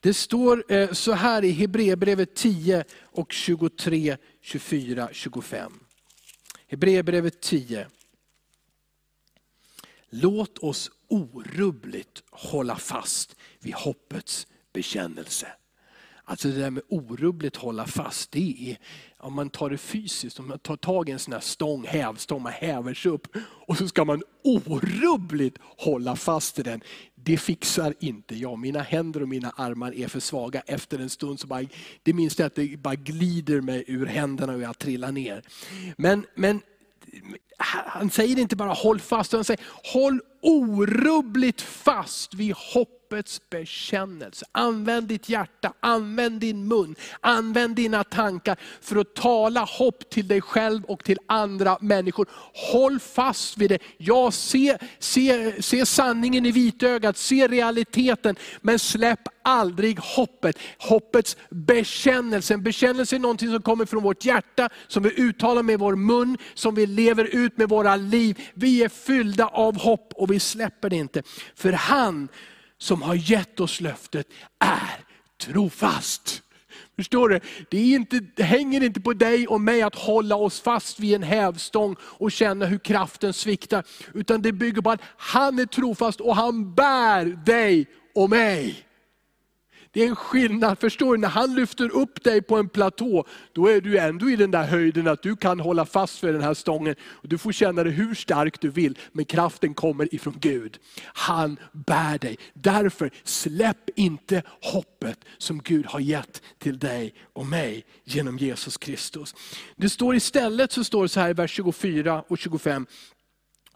Det 0.00 0.14
står 0.14 0.72
eh, 0.72 0.92
så 0.92 1.12
här 1.12 1.44
i 1.44 1.50
Hebreerbrevet 1.50 2.34
10 2.34 2.84
och 3.02 3.32
23, 3.32 4.16
24, 4.40 5.08
25. 5.12 5.72
Hebreerbrevet 6.66 7.40
10 7.40 7.86
Låt 10.10 10.58
oss 10.58 10.90
orubbligt 11.08 12.22
hålla 12.30 12.76
fast 12.76 13.36
vid 13.60 13.74
hoppets 13.74 14.46
bekännelse. 14.72 15.46
Alltså 16.24 16.48
det 16.48 16.54
där 16.54 16.70
med 16.70 16.82
orubbligt 16.88 17.56
hålla 17.56 17.86
fast, 17.86 18.30
det 18.32 18.70
är 18.70 18.78
om 19.18 19.34
man 19.34 19.50
tar 19.50 19.70
det 19.70 19.78
fysiskt, 19.78 20.38
om 20.38 20.48
man 20.48 20.58
tar 20.58 20.76
tag 20.76 21.08
i 21.08 21.12
en 21.12 21.18
sån 21.18 21.32
här 21.32 21.40
stång, 21.40 21.84
hävstång, 21.84 22.42
man 22.42 22.52
häver 22.52 22.94
sig 22.94 23.10
upp 23.12 23.36
och 23.66 23.76
så 23.76 23.88
ska 23.88 24.04
man 24.04 24.22
orubbligt 24.44 25.56
hålla 25.60 26.16
fast 26.16 26.58
i 26.58 26.62
den. 26.62 26.80
Det 27.14 27.36
fixar 27.36 27.94
inte 28.00 28.34
jag. 28.34 28.58
Mina 28.58 28.82
händer 28.82 29.22
och 29.22 29.28
mina 29.28 29.50
armar 29.50 29.94
är 29.94 30.08
för 30.08 30.20
svaga. 30.20 30.60
Efter 30.60 30.98
en 30.98 31.10
stund 31.10 31.40
så 31.40 31.46
bara, 31.46 31.66
det 32.02 32.12
minsta 32.12 32.46
att 32.46 32.54
det 32.54 32.80
bara 32.80 32.94
glider 32.94 33.60
mig 33.60 33.84
ur 33.86 34.06
händerna 34.06 34.52
och 34.52 34.60
jag 34.60 34.78
trillar 34.78 35.12
ner. 35.12 35.42
Men, 35.96 36.26
men 36.34 36.60
han 37.86 38.10
säger 38.10 38.38
inte 38.38 38.56
bara 38.56 38.72
håll 38.72 39.00
fast, 39.00 39.32
han 39.32 39.44
säger 39.44 39.60
håll 39.92 40.20
orubbligt 40.42 41.62
fast 41.62 42.34
vid 42.34 42.54
hoppets 43.10 43.40
bekännelse. 43.50 44.46
Använd 44.52 45.08
ditt 45.08 45.28
hjärta, 45.28 45.72
använd 45.80 46.40
din 46.40 46.68
mun, 46.68 46.94
använd 47.20 47.76
dina 47.76 48.04
tankar 48.04 48.56
för 48.80 48.96
att 48.96 49.14
tala 49.14 49.64
hopp 49.64 50.10
till 50.10 50.28
dig 50.28 50.40
själv 50.40 50.84
och 50.84 51.04
till 51.04 51.18
andra 51.26 51.78
människor. 51.80 52.26
Håll 52.72 53.00
fast 53.00 53.58
vid 53.58 53.70
det. 53.70 53.78
Ja, 53.98 54.30
se, 54.30 54.78
se, 54.98 55.62
se 55.62 55.86
sanningen 55.86 56.46
i 56.46 56.50
vitögat, 56.50 57.16
se 57.16 57.48
realiteten, 57.48 58.36
men 58.60 58.78
släpp 58.78 59.20
aldrig 59.42 59.98
hoppet. 59.98 60.58
Hoppets 60.78 61.36
bekännelse. 61.50 62.54
En 62.54 62.62
bekännelse 62.62 63.16
är 63.16 63.20
någonting 63.20 63.52
som 63.52 63.62
kommer 63.62 63.86
från 63.86 64.02
vårt 64.02 64.24
hjärta, 64.24 64.68
som 64.88 65.02
vi 65.02 65.20
uttalar 65.20 65.62
med 65.62 65.78
vår 65.78 65.96
mun, 65.96 66.38
som 66.54 66.74
vi 66.74 66.86
lever 66.86 67.24
ut 67.24 67.58
med 67.58 67.68
våra 67.68 67.96
liv. 67.96 68.40
Vi 68.54 68.84
är 68.84 68.88
fyllda 68.88 69.46
av 69.46 69.78
hopp 69.78 70.12
och 70.14 70.30
vi 70.30 70.40
släpper 70.40 70.90
det 70.90 70.96
inte. 70.96 71.22
För 71.54 71.72
han 71.72 72.28
som 72.80 73.02
har 73.02 73.14
gett 73.14 73.60
oss 73.60 73.80
löftet 73.80 74.26
är 74.58 75.04
trofast. 75.40 76.42
Förstår 76.96 77.28
du? 77.28 77.40
Det, 77.70 77.78
är 77.78 77.96
inte, 77.96 78.20
det 78.36 78.42
hänger 78.42 78.82
inte 78.82 79.00
på 79.00 79.12
dig 79.12 79.46
och 79.46 79.60
mig 79.60 79.82
att 79.82 79.94
hålla 79.94 80.36
oss 80.36 80.60
fast 80.60 81.00
vid 81.00 81.14
en 81.14 81.22
hävstång 81.22 81.96
och 82.02 82.32
känna 82.32 82.66
hur 82.66 82.78
kraften 82.78 83.32
sviktar. 83.32 83.84
Utan 84.14 84.42
det 84.42 84.52
bygger 84.52 84.82
på 84.82 84.90
att 84.90 85.00
han 85.16 85.58
är 85.58 85.66
trofast 85.66 86.20
och 86.20 86.36
han 86.36 86.74
bär 86.74 87.24
dig 87.24 87.86
och 88.14 88.30
mig. 88.30 88.84
Det 89.92 90.02
är 90.02 90.08
en 90.08 90.16
skillnad, 90.16 90.78
förstår 90.78 91.14
du? 91.14 91.20
När 91.20 91.28
han 91.28 91.54
lyfter 91.54 91.90
upp 91.96 92.24
dig 92.24 92.42
på 92.42 92.56
en 92.56 92.68
platå, 92.68 93.24
då 93.52 93.66
är 93.66 93.80
du 93.80 93.98
ändå 93.98 94.30
i 94.30 94.36
den 94.36 94.50
där 94.50 94.64
höjden 94.64 95.08
att 95.08 95.22
du 95.22 95.36
kan 95.36 95.60
hålla 95.60 95.86
fast 95.86 96.24
vid 96.24 96.34
den 96.34 96.42
här 96.42 96.54
stången. 96.54 96.94
Och 97.02 97.28
du 97.28 97.38
får 97.38 97.52
känna 97.52 97.84
dig 97.84 97.92
hur 97.92 98.14
stark 98.14 98.60
du 98.60 98.70
vill, 98.70 98.98
men 99.12 99.24
kraften 99.24 99.74
kommer 99.74 100.14
ifrån 100.14 100.36
Gud. 100.40 100.78
Han 101.04 101.56
bär 101.72 102.18
dig. 102.18 102.38
Därför 102.54 103.10
släpp 103.24 103.90
inte 103.96 104.42
hoppet 104.62 105.18
som 105.38 105.58
Gud 105.58 105.86
har 105.86 106.00
gett 106.00 106.42
till 106.58 106.78
dig 106.78 107.14
och 107.32 107.46
mig 107.46 107.84
genom 108.04 108.38
Jesus 108.38 108.76
Kristus. 108.76 109.34
Det 109.76 109.88
står 109.88 110.14
istället 110.14 110.72
så 110.72 110.84
står 110.84 111.02
det 111.02 111.08
så 111.08 111.20
här 111.20 111.30
i 111.30 111.32
vers 111.32 111.50
24 111.50 112.24
och 112.28 112.38
25, 112.38 112.86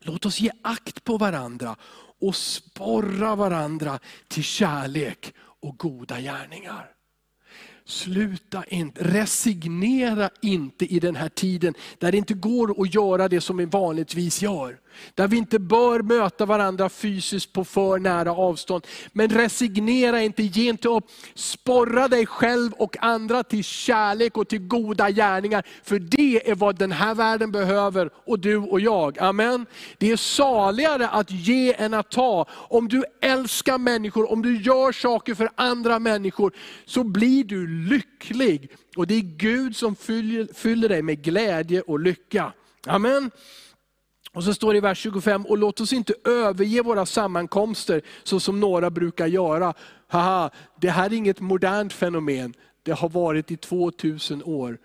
låt 0.00 0.26
oss 0.26 0.40
ge 0.40 0.50
akt 0.62 1.04
på 1.04 1.18
varandra 1.18 1.76
och 2.20 2.36
sporra 2.36 3.36
varandra 3.36 3.98
till 4.28 4.44
kärlek 4.44 5.32
och 5.64 5.78
goda 5.78 6.20
gärningar. 6.20 6.93
Sluta 7.86 8.64
inte, 8.68 9.04
resignera 9.04 10.30
inte 10.42 10.94
i 10.94 11.00
den 11.00 11.16
här 11.16 11.28
tiden 11.28 11.74
där 11.98 12.12
det 12.12 12.18
inte 12.18 12.34
går 12.34 12.82
att 12.82 12.94
göra 12.94 13.28
det 13.28 13.40
som 13.40 13.56
vi 13.56 13.64
vanligtvis 13.64 14.42
gör. 14.42 14.78
Där 15.14 15.28
vi 15.28 15.36
inte 15.36 15.58
bör 15.58 16.02
möta 16.02 16.46
varandra 16.46 16.88
fysiskt 16.88 17.52
på 17.52 17.64
för 17.64 17.98
nära 17.98 18.32
avstånd. 18.32 18.86
Men 19.12 19.28
resignera 19.28 20.22
inte, 20.22 20.42
ge 20.42 20.68
inte 20.68 20.88
upp. 20.88 21.04
Sporra 21.34 22.08
dig 22.08 22.26
själv 22.26 22.72
och 22.72 22.96
andra 23.00 23.42
till 23.42 23.64
kärlek 23.64 24.36
och 24.36 24.48
till 24.48 24.58
goda 24.58 25.10
gärningar. 25.10 25.66
För 25.82 25.98
det 25.98 26.50
är 26.50 26.54
vad 26.54 26.78
den 26.78 26.92
här 26.92 27.14
världen 27.14 27.52
behöver, 27.52 28.10
och 28.26 28.38
du 28.38 28.56
och 28.56 28.80
jag. 28.80 29.18
Amen. 29.18 29.66
Det 29.98 30.10
är 30.10 30.16
saligare 30.16 31.08
att 31.08 31.30
ge 31.30 31.74
än 31.74 31.94
att 31.94 32.10
ta. 32.10 32.46
Om 32.50 32.88
du 32.88 33.04
älskar 33.20 33.78
människor, 33.78 34.32
om 34.32 34.42
du 34.42 34.62
gör 34.62 34.92
saker 34.92 35.34
för 35.34 35.50
andra 35.54 35.98
människor, 35.98 36.52
så 36.84 37.04
blir 37.04 37.44
du 37.44 37.66
lycklig. 37.82 38.70
Och 38.96 39.06
det 39.06 39.14
är 39.14 39.20
Gud 39.20 39.76
som 39.76 39.96
fyller, 39.96 40.54
fyller 40.54 40.88
dig 40.88 41.02
med 41.02 41.22
glädje 41.22 41.80
och 41.80 42.00
lycka. 42.00 42.52
Amen. 42.86 43.30
Och 44.32 44.44
så 44.44 44.54
står 44.54 44.72
det 44.72 44.76
i 44.76 44.80
vers 44.80 44.98
25, 44.98 45.46
och 45.46 45.58
låt 45.58 45.80
oss 45.80 45.92
inte 45.92 46.14
överge 46.24 46.82
våra 46.82 47.06
sammankomster 47.06 48.02
så 48.22 48.40
som 48.40 48.60
några 48.60 48.90
brukar 48.90 49.26
göra. 49.26 49.74
Haha, 50.08 50.50
det 50.80 50.90
här 50.90 51.06
är 51.06 51.12
inget 51.12 51.40
modernt 51.40 51.92
fenomen, 51.92 52.54
det 52.82 52.92
har 52.92 53.08
varit 53.08 53.50
i 53.50 53.56
2000 53.56 54.42
år 54.42 54.78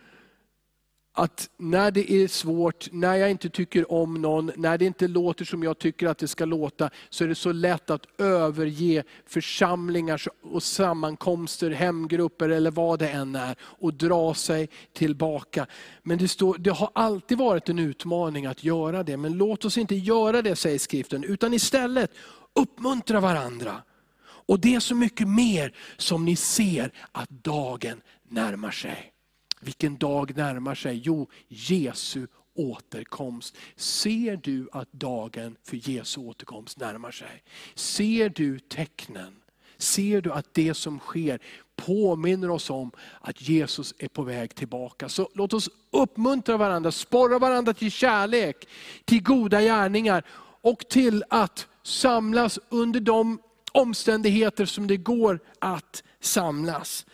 att 1.19 1.49
när 1.57 1.91
det 1.91 2.11
är 2.11 2.27
svårt, 2.27 2.88
när 2.91 3.15
jag 3.15 3.31
inte 3.31 3.49
tycker 3.49 3.91
om 3.91 4.21
någon, 4.21 4.51
när 4.55 4.77
det 4.77 4.85
inte 4.85 5.07
låter 5.07 5.45
som 5.45 5.63
jag 5.63 5.79
tycker 5.79 6.07
att 6.07 6.17
det 6.17 6.27
ska 6.27 6.45
låta, 6.45 6.89
så 7.09 7.23
är 7.23 7.27
det 7.27 7.35
så 7.35 7.51
lätt 7.51 7.89
att 7.89 8.05
överge 8.17 9.03
församlingar 9.25 10.21
och 10.43 10.63
sammankomster, 10.63 11.71
hemgrupper 11.71 12.49
eller 12.49 12.71
vad 12.71 12.99
det 12.99 13.09
än 13.09 13.35
är, 13.35 13.55
och 13.61 13.93
dra 13.93 14.33
sig 14.33 14.69
tillbaka. 14.93 15.67
Men 16.03 16.17
det, 16.17 16.27
står, 16.27 16.57
det 16.57 16.71
har 16.71 16.89
alltid 16.93 17.38
varit 17.38 17.69
en 17.69 17.79
utmaning 17.79 18.45
att 18.45 18.63
göra 18.63 19.03
det, 19.03 19.17
men 19.17 19.33
låt 19.33 19.65
oss 19.65 19.77
inte 19.77 19.95
göra 19.95 20.41
det, 20.41 20.55
säger 20.55 20.79
skriften, 20.79 21.23
utan 21.23 21.53
istället 21.53 22.11
uppmuntra 22.55 23.19
varandra. 23.19 23.81
Och 24.21 24.59
det 24.59 24.75
är 24.75 24.79
så 24.79 24.95
mycket 24.95 25.27
mer 25.27 25.73
som 25.97 26.25
ni 26.25 26.35
ser 26.35 26.91
att 27.11 27.29
dagen 27.29 28.01
närmar 28.29 28.71
sig. 28.71 29.13
Vilken 29.59 29.97
dag 29.97 30.37
närmar 30.37 30.75
sig? 30.75 31.01
Jo, 31.03 31.29
Jesu 31.47 32.27
återkomst. 32.53 33.57
Ser 33.75 34.35
du 34.35 34.69
att 34.71 34.91
dagen 34.91 35.55
för 35.63 35.89
Jesu 35.89 36.21
återkomst 36.21 36.79
närmar 36.79 37.11
sig? 37.11 37.43
Ser 37.75 38.29
du 38.29 38.59
tecknen? 38.59 39.35
Ser 39.77 40.21
du 40.21 40.31
att 40.31 40.53
det 40.53 40.73
som 40.73 40.99
sker 40.99 41.39
påminner 41.75 42.49
oss 42.49 42.69
om 42.69 42.91
att 43.21 43.41
Jesus 43.41 43.93
är 43.97 44.07
på 44.07 44.23
väg 44.23 44.55
tillbaka. 44.55 45.09
Så 45.09 45.29
låt 45.33 45.53
oss 45.53 45.69
uppmuntra 45.91 46.57
varandra, 46.57 46.91
sporra 46.91 47.39
varandra 47.39 47.73
till 47.73 47.91
kärlek, 47.91 48.67
till 49.05 49.23
goda 49.23 49.61
gärningar 49.61 50.23
och 50.61 50.79
till 50.89 51.23
att 51.29 51.67
samlas 51.83 52.59
under 52.69 52.99
de 52.99 53.39
omständigheter 53.71 54.65
som 54.65 54.87
det 54.87 54.97
går 54.97 55.39
att 55.59 56.03
samlas. 56.19 57.05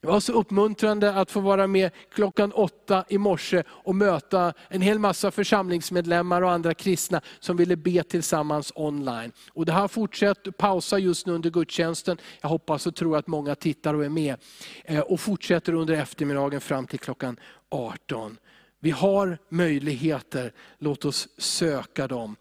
Det 0.00 0.06
var 0.06 0.20
så 0.20 0.32
uppmuntrande 0.32 1.14
att 1.14 1.30
få 1.30 1.40
vara 1.40 1.66
med 1.66 1.90
klockan 2.10 2.52
åtta 2.52 3.04
i 3.08 3.18
morse 3.18 3.62
och 3.68 3.94
möta 3.94 4.52
en 4.68 4.80
hel 4.80 4.98
massa 4.98 5.30
församlingsmedlemmar 5.30 6.42
och 6.42 6.50
andra 6.50 6.74
kristna 6.74 7.20
som 7.40 7.56
ville 7.56 7.76
be 7.76 8.02
tillsammans 8.02 8.72
online. 8.74 9.32
Och 9.52 9.66
det 9.66 9.72
här 9.72 9.88
fortsätter, 9.88 10.50
pausa 10.50 10.98
just 10.98 11.26
nu 11.26 11.32
under 11.32 11.50
gudstjänsten. 11.50 12.18
Jag 12.40 12.48
hoppas 12.48 12.86
och 12.86 12.94
tror 12.94 13.16
att 13.16 13.26
många 13.26 13.54
tittar 13.54 13.94
och 13.94 14.04
är 14.04 14.08
med. 14.08 14.36
Eh, 14.84 15.00
och 15.00 15.20
fortsätter 15.20 15.72
under 15.72 15.94
eftermiddagen 15.94 16.60
fram 16.60 16.86
till 16.86 16.98
klockan 16.98 17.36
18. 17.68 18.36
Vi 18.78 18.90
har 18.90 19.38
möjligheter, 19.48 20.52
låt 20.78 21.04
oss 21.04 21.28
söka 21.38 22.08
dem. 22.08 22.36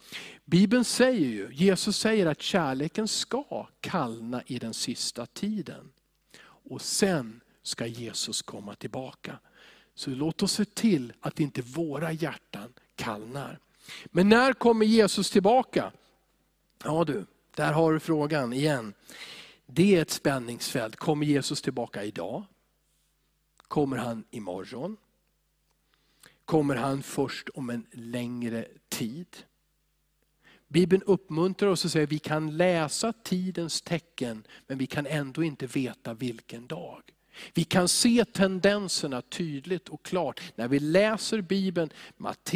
Bibeln 0.45 0.85
säger 0.85 1.27
ju, 1.27 1.49
Jesus 1.51 1.97
säger 1.97 2.25
att 2.25 2.41
kärleken 2.41 3.07
ska 3.07 3.67
kallna 3.81 4.43
i 4.45 4.59
den 4.59 4.73
sista 4.73 5.25
tiden. 5.25 5.91
Och 6.69 6.81
sen 6.81 7.41
ska 7.69 7.85
Jesus 7.85 8.41
komma 8.41 8.75
tillbaka. 8.75 9.39
Så 9.95 10.09
låt 10.09 10.43
oss 10.43 10.51
se 10.51 10.65
till 10.65 11.13
att 11.19 11.39
inte 11.39 11.61
våra 11.61 12.11
hjärtan 12.11 12.73
kallnar. 12.95 13.59
Men 14.05 14.29
när 14.29 14.53
kommer 14.53 14.85
Jesus 14.85 15.31
tillbaka? 15.31 15.91
Ja 16.83 17.03
du, 17.03 17.25
där 17.55 17.73
har 17.73 17.93
du 17.93 17.99
frågan 17.99 18.53
igen. 18.53 18.93
Det 19.65 19.95
är 19.95 20.01
ett 20.01 20.11
spänningsfält. 20.11 20.95
Kommer 20.95 21.25
Jesus 21.25 21.61
tillbaka 21.61 22.03
idag? 22.03 22.43
Kommer 23.57 23.97
han 23.97 24.23
imorgon? 24.29 24.97
Kommer 26.45 26.75
han 26.75 27.03
först 27.03 27.49
om 27.49 27.69
en 27.69 27.85
längre 27.91 28.67
tid? 28.89 29.27
Bibeln 30.67 31.03
uppmuntrar 31.03 31.69
oss 31.69 31.85
och 31.85 31.91
säger 31.91 32.03
att 32.03 32.11
vi 32.11 32.19
kan 32.19 32.57
läsa 32.57 33.13
tidens 33.13 33.81
tecken, 33.81 34.43
men 34.67 34.77
vi 34.77 34.87
kan 34.87 35.05
ändå 35.05 35.43
inte 35.43 35.67
veta 35.67 36.13
vilken 36.13 36.67
dag. 36.67 37.01
Vi 37.53 37.63
kan 37.63 37.87
se 37.87 38.25
tendenserna 38.25 39.21
tydligt 39.21 39.89
och 39.89 40.03
klart 40.03 40.41
när 40.55 40.67
vi 40.67 40.79
läser 40.79 41.41
Bibeln, 41.41 41.89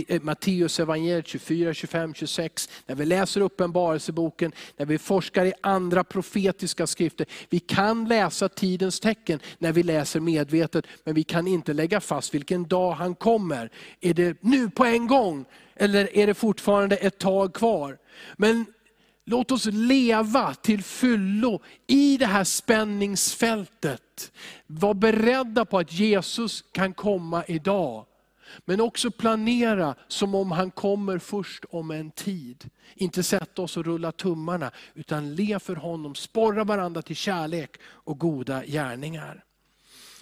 eh, 0.08 0.22
Matteus 0.22 0.80
evangeliet 0.80 1.28
24, 1.28 1.74
25, 1.74 2.14
26, 2.14 2.70
när 2.86 2.96
vi 2.96 3.06
läser 3.06 3.42
Uppenbarelseboken, 3.42 4.52
när 4.78 4.86
vi 4.86 4.98
forskar 4.98 5.46
i 5.46 5.54
andra 5.62 6.04
profetiska 6.04 6.88
skrifter. 6.88 7.28
Vi 7.50 7.60
kan 7.60 8.08
läsa 8.08 8.50
tidens 8.50 9.00
tecken 9.00 9.40
när 9.58 9.72
vi 9.72 9.84
läser 9.84 10.20
medvetet, 10.20 10.86
men 11.04 11.16
vi 11.16 11.24
kan 11.24 11.48
inte 11.48 11.74
lägga 11.74 12.02
fast 12.02 12.34
vilken 12.34 12.68
dag 12.68 12.92
han 12.92 13.16
kommer. 13.16 13.70
Är 14.02 14.14
det 14.14 14.38
nu 14.42 14.70
på 14.70 14.86
en 14.86 15.08
gång? 15.08 15.46
Eller 15.76 16.18
är 16.18 16.28
det 16.28 16.34
fortfarande 16.34 16.96
ett 16.96 17.18
tag 17.18 17.54
kvar? 17.54 17.98
Men 18.38 18.66
Låt 19.26 19.52
oss 19.52 19.66
leva 19.66 20.54
till 20.54 20.84
fyllo 20.84 21.62
i 21.88 22.18
det 22.18 22.26
här 22.26 22.44
spänningsfältet. 22.44 24.32
Var 24.68 24.94
beredda 24.94 25.66
på 25.66 25.78
att 25.78 25.94
Jesus 25.94 26.64
kan 26.72 26.94
komma 26.94 27.44
idag. 27.48 28.06
Men 28.66 28.82
också 28.82 29.12
planera 29.12 29.96
som 30.08 30.36
om 30.36 30.52
han 30.52 30.72
kommer 30.72 31.20
först 31.20 31.66
om 31.70 31.92
en 31.92 32.12
tid. 32.12 32.70
Inte 32.96 33.24
sätta 33.24 33.62
oss 33.62 33.78
och 33.78 33.86
rulla 33.86 34.12
tummarna, 34.12 34.72
utan 34.94 35.36
le 35.36 35.60
för 35.60 35.76
honom, 35.76 36.16
sporra 36.16 36.64
varandra 36.64 37.02
till 37.02 37.16
kärlek 37.16 37.78
och 37.84 38.20
goda 38.20 38.66
gärningar. 38.66 39.44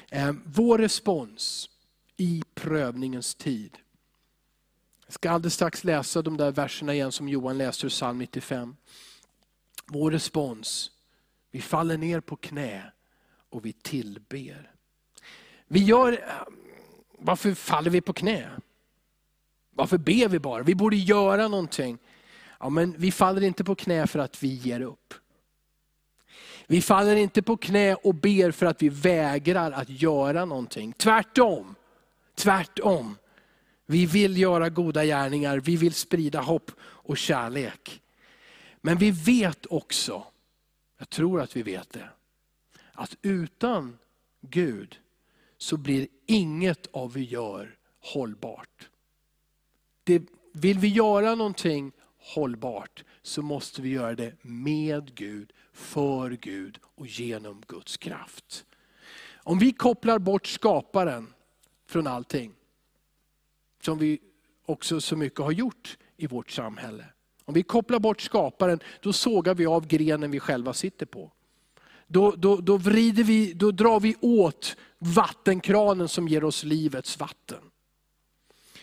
Eh, 0.09 0.31
vår 0.45 0.77
respons 0.77 1.69
i 2.17 2.43
prövningens 2.55 3.35
tid. 3.35 3.77
Jag 5.11 5.13
ska 5.13 5.31
alldeles 5.31 5.53
strax 5.53 5.83
läsa 5.83 6.21
de 6.21 6.37
där 6.37 6.51
verserna 6.51 6.93
igen 6.93 7.11
som 7.11 7.29
Johan 7.29 7.57
läste 7.57 7.85
ur 7.85 7.89
psalm 7.89 8.17
95. 8.17 8.75
Vår 9.85 10.11
respons, 10.11 10.91
vi 11.51 11.61
faller 11.61 11.97
ner 11.97 12.19
på 12.19 12.35
knä 12.35 12.91
och 13.49 13.65
vi 13.65 13.73
tillber. 13.73 14.71
Vi 15.67 15.79
gör, 15.79 16.25
varför 17.17 17.53
faller 17.53 17.89
vi 17.89 18.01
på 18.01 18.13
knä? 18.13 18.49
Varför 19.71 19.97
ber 19.97 20.27
vi 20.27 20.39
bara? 20.39 20.63
Vi 20.63 20.75
borde 20.75 20.95
göra 20.95 21.47
någonting. 21.47 21.97
Ja, 22.59 22.69
men 22.69 22.95
vi 22.97 23.11
faller 23.11 23.43
inte 23.43 23.63
på 23.63 23.75
knä 23.75 24.07
för 24.07 24.19
att 24.19 24.43
vi 24.43 24.47
ger 24.47 24.81
upp. 24.81 25.13
Vi 26.67 26.81
faller 26.81 27.15
inte 27.15 27.41
på 27.41 27.57
knä 27.57 27.95
och 27.95 28.15
ber 28.15 28.51
för 28.51 28.65
att 28.65 28.81
vi 28.81 28.89
vägrar 28.89 29.71
att 29.71 29.89
göra 29.89 30.45
någonting. 30.45 30.93
Tvärtom. 30.93 31.75
Tvärtom. 32.35 33.15
Vi 33.91 34.05
vill 34.05 34.37
göra 34.37 34.69
goda 34.69 35.05
gärningar, 35.05 35.59
vi 35.59 35.75
vill 35.75 35.93
sprida 35.93 36.41
hopp 36.41 36.71
och 36.81 37.17
kärlek. 37.17 38.01
Men 38.81 38.97
vi 38.97 39.11
vet 39.11 39.65
också, 39.65 40.23
jag 40.97 41.09
tror 41.09 41.41
att 41.41 41.55
vi 41.55 41.63
vet 41.63 41.89
det, 41.93 42.09
att 42.93 43.17
utan 43.21 43.97
Gud 44.41 44.99
så 45.57 45.77
blir 45.77 46.07
inget 46.25 46.87
av 46.91 47.13
vi 47.13 47.23
gör 47.23 47.77
hållbart. 47.99 48.89
Det, 50.03 50.23
vill 50.53 50.79
vi 50.79 50.87
göra 50.87 51.35
någonting 51.35 51.91
hållbart 52.17 53.03
så 53.21 53.41
måste 53.41 53.81
vi 53.81 53.89
göra 53.89 54.15
det 54.15 54.33
med 54.41 55.15
Gud, 55.15 55.53
för 55.73 56.29
Gud 56.29 56.79
och 56.83 57.07
genom 57.07 57.63
Guds 57.67 57.97
kraft. 57.97 58.65
Om 59.35 59.59
vi 59.59 59.73
kopplar 59.73 60.19
bort 60.19 60.47
skaparen 60.47 61.33
från 61.87 62.07
allting, 62.07 62.53
som 63.85 63.97
vi 63.97 64.19
också 64.65 65.01
så 65.01 65.15
mycket 65.15 65.39
har 65.39 65.51
gjort 65.51 65.97
i 66.17 66.27
vårt 66.27 66.51
samhälle. 66.51 67.05
Om 67.45 67.53
vi 67.53 67.63
kopplar 67.63 67.99
bort 67.99 68.21
skaparen, 68.21 68.79
då 69.01 69.13
sågar 69.13 69.55
vi 69.55 69.65
av 69.65 69.87
grenen 69.87 70.31
vi 70.31 70.39
själva 70.39 70.73
sitter 70.73 71.05
på. 71.05 71.31
Då, 72.07 72.31
då, 72.31 72.57
då, 72.57 72.77
vrider 72.77 73.23
vi, 73.23 73.53
då 73.53 73.71
drar 73.71 73.99
vi 73.99 74.15
åt 74.21 74.75
vattenkranen 74.97 76.07
som 76.07 76.27
ger 76.27 76.43
oss 76.43 76.63
livets 76.63 77.19
vatten. 77.19 77.61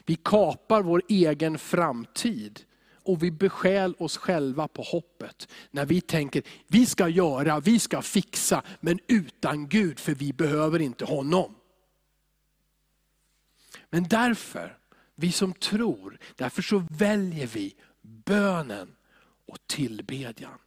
Vi 0.06 0.16
kapar 0.16 0.82
vår 0.82 1.02
egen 1.08 1.58
framtid 1.58 2.60
och 3.02 3.22
vi 3.22 3.30
beskäl 3.30 3.94
oss 3.98 4.16
själva 4.16 4.68
på 4.68 4.82
hoppet. 4.82 5.48
När 5.70 5.86
vi 5.86 6.00
tänker, 6.00 6.42
vi 6.66 6.86
ska 6.86 7.08
göra, 7.08 7.60
vi 7.60 7.78
ska 7.78 8.02
fixa, 8.02 8.62
men 8.80 8.98
utan 9.06 9.68
Gud, 9.68 9.98
för 9.98 10.14
vi 10.14 10.32
behöver 10.32 10.80
inte 10.80 11.04
honom. 11.04 11.54
Men 13.90 14.08
därför 14.08 14.78
vi 15.20 15.32
som 15.32 15.52
tror, 15.52 16.18
därför 16.36 16.62
så 16.62 16.82
väljer 16.90 17.46
vi 17.46 17.74
bönen 18.02 18.88
och 19.46 19.58
tillbedjan. 19.66 20.58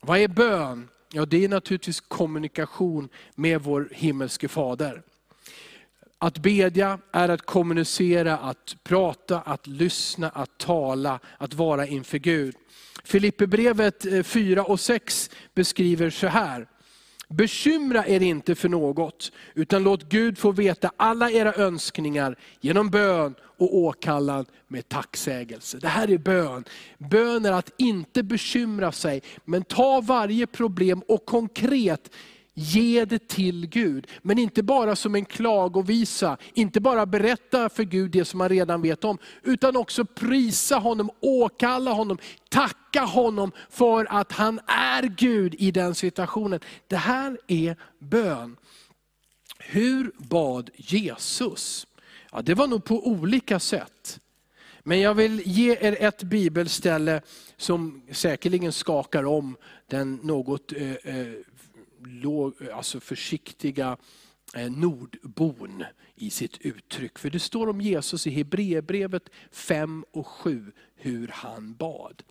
Vad 0.00 0.18
är 0.18 0.28
bön? 0.28 0.88
Ja, 1.12 1.26
det 1.26 1.44
är 1.44 1.48
naturligtvis 1.48 2.00
kommunikation 2.00 3.08
med 3.34 3.62
vår 3.62 3.88
himmelske 3.92 4.48
fader. 4.48 5.02
Att 6.18 6.38
bedja 6.38 6.98
är 7.12 7.28
att 7.28 7.42
kommunicera, 7.42 8.38
att 8.38 8.76
prata, 8.82 9.40
att 9.40 9.66
lyssna, 9.66 10.28
att 10.28 10.58
tala, 10.58 11.20
att 11.38 11.54
vara 11.54 11.86
inför 11.86 12.18
Gud. 12.18 12.54
Filipperbrevet 13.04 14.06
eh, 14.06 14.22
4 14.22 14.64
och 14.64 14.80
6 14.80 15.30
beskriver 15.54 16.10
så 16.10 16.26
här. 16.26 16.66
Bekymra 17.28 18.06
er 18.06 18.22
inte 18.22 18.54
för 18.54 18.68
något, 18.68 19.32
utan 19.54 19.82
låt 19.82 20.08
Gud 20.08 20.38
få 20.38 20.52
veta 20.52 20.92
alla 20.96 21.30
era 21.30 21.54
önskningar 21.54 22.36
genom 22.60 22.90
bön 22.90 23.34
och 23.42 23.76
åkallan 23.76 24.46
med 24.68 24.88
tacksägelse. 24.88 25.78
Det 25.78 25.88
här 25.88 26.10
är 26.10 26.18
bön. 26.18 26.64
Bön 26.98 27.44
är 27.44 27.52
att 27.52 27.72
inte 27.76 28.22
bekymra 28.22 28.92
sig, 28.92 29.22
men 29.44 29.64
ta 29.64 30.00
varje 30.00 30.46
problem 30.46 31.02
och 31.08 31.26
konkret 31.26 32.10
Ge 32.60 33.04
det 33.04 33.28
till 33.28 33.66
Gud. 33.66 34.06
Men 34.22 34.38
inte 34.38 34.62
bara 34.62 34.96
som 34.96 35.14
en 35.14 35.24
klagovisa, 35.24 36.36
inte 36.54 36.80
bara 36.80 37.06
berätta 37.06 37.68
för 37.68 37.84
Gud 37.84 38.10
det 38.10 38.24
som 38.24 38.38
man 38.38 38.48
redan 38.48 38.82
vet 38.82 39.04
om, 39.04 39.18
utan 39.42 39.76
också 39.76 40.04
prisa 40.04 40.76
honom, 40.76 41.10
åkalla 41.20 41.92
honom, 41.92 42.18
tacka 42.48 43.00
honom 43.00 43.52
för 43.70 44.06
att 44.10 44.32
han 44.32 44.60
är 44.66 45.02
Gud 45.02 45.54
i 45.58 45.70
den 45.70 45.94
situationen. 45.94 46.60
Det 46.86 46.96
här 46.96 47.38
är 47.46 47.76
bön. 47.98 48.56
Hur 49.58 50.12
bad 50.16 50.70
Jesus? 50.76 51.86
Ja, 52.32 52.42
det 52.42 52.54
var 52.54 52.66
nog 52.66 52.84
på 52.84 53.06
olika 53.06 53.60
sätt. 53.60 54.20
Men 54.82 55.00
jag 55.00 55.14
vill 55.14 55.42
ge 55.44 55.76
er 55.80 55.96
ett 56.00 56.22
bibelställe 56.22 57.22
som 57.56 58.02
säkerligen 58.12 58.72
skakar 58.72 59.24
om 59.24 59.56
den 59.86 60.14
något 60.14 60.72
eh, 60.72 60.92
eh, 60.92 61.32
låg, 62.06 62.54
alltså 62.72 63.00
försiktiga 63.00 63.96
eh, 64.54 64.70
nordbon 64.70 65.84
i 66.14 66.30
sitt 66.30 66.58
uttryck. 66.58 67.18
För 67.18 67.30
det 67.30 67.40
står 67.40 67.68
om 67.68 67.80
Jesus 67.80 68.26
i 68.26 68.30
Hebreerbrevet 68.30 69.30
5 69.50 70.04
och 70.10 70.26
7, 70.26 70.72
hur 70.96 71.28
han 71.28 71.74
bad. 71.74 72.22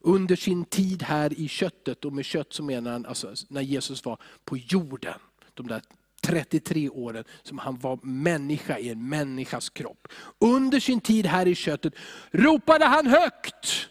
Under 0.00 0.36
sin 0.36 0.64
tid 0.64 1.02
här 1.02 1.40
i 1.40 1.48
köttet, 1.48 2.04
och 2.04 2.12
med 2.12 2.24
kött 2.24 2.52
så 2.52 2.62
menar 2.62 2.92
han 2.92 3.06
alltså 3.06 3.34
när 3.48 3.62
Jesus 3.62 4.04
var 4.04 4.18
på 4.44 4.56
jorden, 4.56 5.18
de 5.54 5.66
där 5.66 5.82
33 6.22 6.88
åren 6.88 7.24
som 7.42 7.58
han 7.58 7.78
var 7.78 7.98
människa 8.02 8.78
i 8.78 8.88
en 8.88 9.08
människas 9.08 9.70
kropp. 9.70 10.08
Under 10.38 10.80
sin 10.80 11.00
tid 11.00 11.26
här 11.26 11.48
i 11.48 11.54
köttet 11.54 11.94
ropade 12.30 12.84
han 12.84 13.06
högt, 13.06 13.88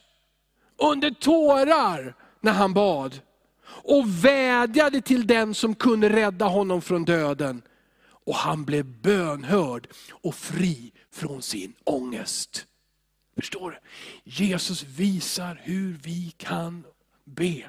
under 0.78 1.12
tårar, 1.12 2.16
när 2.42 2.52
han 2.52 2.74
bad 2.74 3.20
och 3.68 4.26
vädjade 4.26 5.02
till 5.02 5.28
den 5.28 5.54
som 5.54 5.76
kunde 5.76 6.10
rädda 6.10 6.46
honom 6.46 6.82
från 6.82 7.06
döden. 7.06 7.62
Och 8.10 8.36
han 8.36 8.66
blev 8.66 8.86
bönhörd 8.86 9.88
och 10.12 10.36
fri 10.36 10.92
från 11.12 11.42
sin 11.42 11.74
ångest. 11.84 12.66
Förstår 13.36 13.72
du? 13.72 13.78
Jesus 14.24 14.84
visar 14.84 15.62
hur 15.64 16.00
vi 16.04 16.34
kan 16.38 16.86
be. 17.26 17.64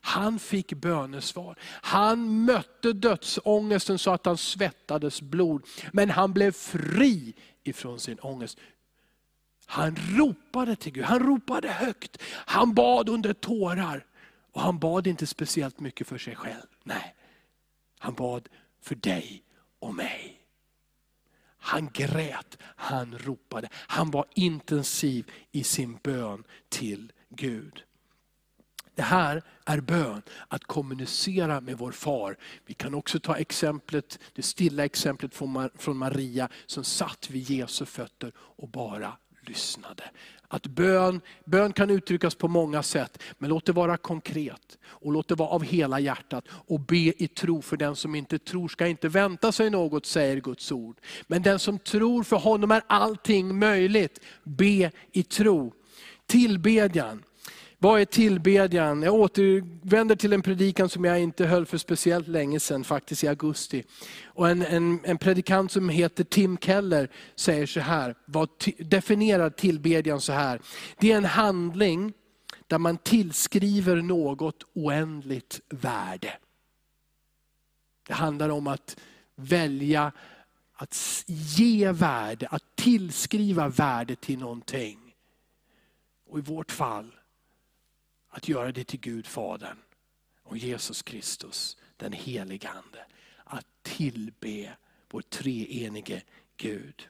Han 0.00 0.38
fick 0.38 0.72
bönesvar. 0.72 1.58
Han 1.64 2.44
mötte 2.44 2.92
dödsångesten 2.92 3.98
så 3.98 4.10
att 4.10 4.26
han 4.26 4.36
svettades 4.38 5.22
blod. 5.22 5.66
Men 5.92 6.10
han 6.10 6.32
blev 6.32 6.52
fri 6.52 7.34
ifrån 7.64 8.00
sin 8.00 8.18
ångest. 8.18 8.58
Han 9.66 9.96
ropade 9.96 10.76
till 10.76 10.92
Gud, 10.92 11.04
han 11.04 11.18
ropade 11.18 11.68
högt. 11.68 12.22
Han 12.32 12.74
bad 12.74 13.08
under 13.08 13.32
tårar. 13.32 14.06
Och 14.52 14.60
han 14.60 14.78
bad 14.78 15.06
inte 15.06 15.26
speciellt 15.26 15.80
mycket 15.80 16.06
för 16.06 16.18
sig 16.18 16.36
själv. 16.36 16.66
Nej, 16.84 17.14
han 17.98 18.14
bad 18.14 18.48
för 18.80 18.94
dig 18.94 19.44
och 19.78 19.94
mig. 19.94 20.38
Han 21.58 21.90
grät, 21.92 22.58
han 22.62 23.18
ropade, 23.18 23.68
han 23.72 24.10
var 24.10 24.24
intensiv 24.34 25.30
i 25.52 25.64
sin 25.64 25.98
bön 26.02 26.44
till 26.68 27.12
Gud. 27.28 27.84
Det 28.94 29.02
här 29.02 29.42
är 29.64 29.80
bön, 29.80 30.22
att 30.48 30.64
kommunicera 30.64 31.60
med 31.60 31.78
vår 31.78 31.92
far. 31.92 32.36
Vi 32.66 32.74
kan 32.74 32.94
också 32.94 33.20
ta 33.20 33.36
exemplet, 33.36 34.18
det 34.32 34.42
stilla 34.42 34.84
exemplet 34.84 35.34
från 35.78 35.96
Maria 35.96 36.48
som 36.66 36.84
satt 36.84 37.30
vid 37.30 37.50
Jesu 37.50 37.84
fötter 37.84 38.32
och 38.36 38.68
bara 38.68 39.16
lyssnade. 39.46 40.04
Att 40.48 40.66
bön, 40.66 41.20
bön 41.44 41.72
kan 41.72 41.90
uttryckas 41.90 42.34
på 42.34 42.48
många 42.48 42.82
sätt, 42.82 43.22
men 43.38 43.50
låt 43.50 43.66
det 43.66 43.72
vara 43.72 43.96
konkret. 43.96 44.78
Och 44.84 45.12
låt 45.12 45.28
det 45.28 45.34
vara 45.34 45.48
av 45.48 45.62
hela 45.62 46.00
hjärtat. 46.00 46.44
Och 46.48 46.80
be 46.80 47.22
i 47.22 47.28
tro, 47.28 47.62
för 47.62 47.76
den 47.76 47.96
som 47.96 48.14
inte 48.14 48.38
tror 48.38 48.68
ska 48.68 48.86
inte 48.86 49.08
vänta 49.08 49.52
sig 49.52 49.70
något, 49.70 50.06
säger 50.06 50.36
Guds 50.40 50.72
ord. 50.72 50.96
Men 51.26 51.42
den 51.42 51.58
som 51.58 51.78
tror, 51.78 52.22
för 52.22 52.36
honom 52.36 52.70
är 52.70 52.82
allting 52.86 53.58
möjligt. 53.58 54.20
Be 54.44 54.90
i 55.12 55.22
tro. 55.22 55.72
Tillbedjan. 56.26 57.22
Vad 57.82 58.00
är 58.00 58.04
tillbedjan? 58.04 59.02
Jag 59.02 59.14
återvänder 59.14 60.16
till 60.16 60.32
en 60.32 60.42
predikan 60.42 60.88
som 60.88 61.04
jag 61.04 61.20
inte 61.20 61.46
höll 61.46 61.66
för 61.66 61.78
speciellt 61.78 62.28
länge 62.28 62.60
sedan, 62.60 62.84
faktiskt 62.84 63.24
i 63.24 63.28
augusti. 63.28 63.84
Och 64.24 64.50
en, 64.50 64.62
en, 64.62 65.00
en 65.04 65.18
predikant 65.18 65.72
som 65.72 65.88
heter 65.88 66.24
Tim 66.24 66.58
Keller 66.58 67.08
säger 67.34 67.66
så 67.66 67.80
här, 67.80 68.14
vad 68.24 68.48
definierar 68.78 69.50
tillbedjan 69.50 70.20
så 70.20 70.32
här. 70.32 70.60
Det 70.98 71.12
är 71.12 71.16
en 71.16 71.24
handling 71.24 72.12
där 72.66 72.78
man 72.78 72.98
tillskriver 72.98 73.96
något 73.96 74.62
oändligt 74.74 75.60
värde. 75.68 76.32
Det 78.06 78.14
handlar 78.14 78.48
om 78.48 78.66
att 78.66 78.96
välja 79.36 80.12
att 80.72 81.24
ge 81.26 81.92
värde, 81.92 82.46
att 82.50 82.76
tillskriva 82.76 83.68
värde 83.68 84.16
till 84.16 84.38
någonting. 84.38 84.98
Och 86.28 86.38
i 86.38 86.42
vårt 86.42 86.72
fall 86.72 87.12
att 88.32 88.48
göra 88.48 88.72
det 88.72 88.84
till 88.84 89.00
Gud 89.00 89.26
Fadern 89.26 89.76
och 90.42 90.58
Jesus 90.58 91.02
Kristus, 91.02 91.76
den 91.96 92.12
helige 92.12 92.68
Ande. 92.68 93.06
Att 93.44 93.66
tillbe 93.82 94.76
vår 95.10 95.22
treenige 95.22 96.22
Gud. 96.56 97.08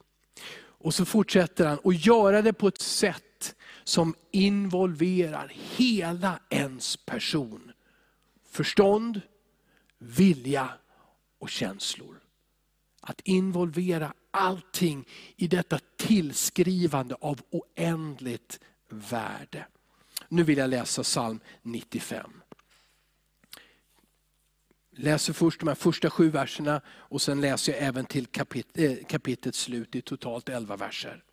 Och 0.55 0.93
så 0.93 1.05
fortsätter 1.05 1.65
han, 1.65 1.77
och 1.77 1.93
göra 1.93 2.41
det 2.41 2.53
på 2.53 2.67
ett 2.67 2.81
sätt 2.81 3.55
som 3.83 4.15
involverar 4.31 5.51
hela 5.55 6.39
ens 6.49 6.97
person. 6.97 7.71
Förstånd, 8.45 9.21
vilja 9.97 10.69
och 11.39 11.49
känslor. 11.49 12.19
Att 13.01 13.21
involvera 13.21 14.13
allting 14.31 15.07
i 15.35 15.47
detta 15.47 15.79
tillskrivande 15.95 17.15
av 17.15 17.41
oändligt 17.49 18.59
värde. 18.89 19.65
Nu 20.33 20.43
vill 20.43 20.57
jag 20.57 20.69
läsa 20.69 21.03
psalm 21.03 21.39
95. 21.61 22.31
Läser 24.95 25.33
först 25.33 25.59
de 25.59 25.67
här 25.67 25.75
första 25.75 26.09
sju 26.09 26.29
verserna 26.29 26.81
och 26.87 27.21
sen 27.21 27.41
läser 27.41 27.73
jag 27.73 27.81
även 27.81 28.05
till 28.05 28.25
kapit 28.25 28.77
eh, 28.77 28.91
äh, 28.91 28.97
kapitlets 29.09 29.59
slut, 29.59 29.95
i 29.95 30.01
totalt 30.01 30.49
elva 30.49 30.75
verser. 30.75 31.23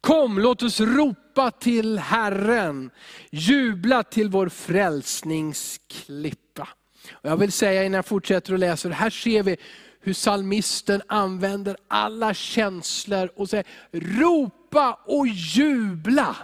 Kom, 0.00 0.38
låt 0.38 0.62
oss 0.62 0.80
ropa 0.80 1.50
till 1.50 1.98
Herren, 1.98 2.90
jubla 3.30 4.02
till 4.02 4.28
vår 4.28 4.48
frälsningsklippa. 4.48 6.68
Och 7.12 7.30
jag 7.30 7.36
vill 7.36 7.52
säga 7.52 7.84
innan 7.84 7.96
jag 7.96 8.06
fortsätter 8.06 8.54
att 8.54 8.60
läsa, 8.60 8.88
här 8.88 9.10
ser 9.10 9.42
vi 9.42 9.56
hur 10.00 10.14
salmisten 10.14 11.02
använder 11.08 11.76
alla 11.88 12.34
känslor 12.34 13.30
och 13.36 13.50
säger, 13.50 13.66
ropa 13.92 15.00
och 15.06 15.26
jubla. 15.28 16.36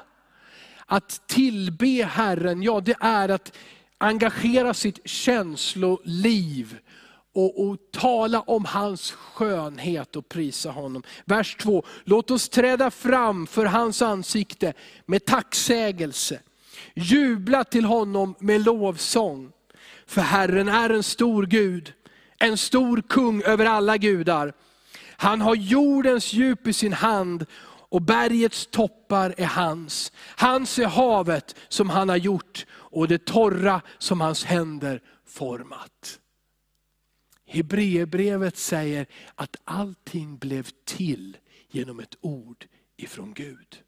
Att 0.90 1.22
tillbe 1.26 2.04
Herren, 2.04 2.62
ja 2.62 2.80
det 2.80 2.96
är 3.00 3.28
att 3.28 3.52
engagera 3.98 4.74
sitt 4.74 5.08
känsloliv 5.08 6.78
och, 7.34 7.68
och, 7.68 7.76
tala 7.92 8.40
om 8.40 8.64
hans 8.64 9.12
skönhet 9.12 10.16
och 10.16 10.28
prisa 10.28 10.70
honom. 10.70 11.02
Vers 11.24 11.56
2, 11.56 11.84
låt 12.04 12.30
oss 12.30 12.48
träda 12.48 12.90
fram 12.90 13.46
för 13.46 13.64
hans 13.64 14.02
ansikte 14.02 14.72
med 15.06 15.24
tacksägelse. 15.24 16.40
Jubla 16.94 17.64
till 17.64 17.84
honom 17.84 18.34
med 18.38 18.64
lovsång. 18.64 19.52
För 20.06 20.20
Herren 20.20 20.68
är 20.68 20.90
en 20.90 21.02
stor 21.02 21.46
Gud, 21.46 21.92
en 22.38 22.56
stor 22.56 23.02
kung 23.08 23.42
över 23.42 23.66
alla 23.66 23.96
gudar. 23.96 24.52
Han 25.16 25.40
har 25.40 25.54
jordens 25.54 26.32
djup 26.32 26.66
i 26.66 26.72
sin 26.72 26.92
hand 26.92 27.46
och 27.88 28.02
bergets 28.02 28.66
toppar 28.66 29.34
är 29.36 29.46
hans. 29.46 30.12
Hans 30.36 30.78
är 30.78 30.86
havet 30.86 31.56
som 31.68 31.90
han 31.90 32.08
har 32.08 32.16
gjort 32.16 32.66
och 32.70 33.08
det 33.08 33.24
torra 33.24 33.82
som 33.98 34.20
hans 34.20 34.44
händer 34.44 35.02
format. 35.26 36.20
Hebreerbrevet 37.46 38.56
säger 38.56 39.06
att 39.34 39.56
allting 39.64 40.36
blev 40.36 40.68
till 40.84 41.36
genom 41.70 42.00
ett 42.00 42.14
ord 42.20 42.66
ifrån 42.96 43.34
Gud. 43.34 43.82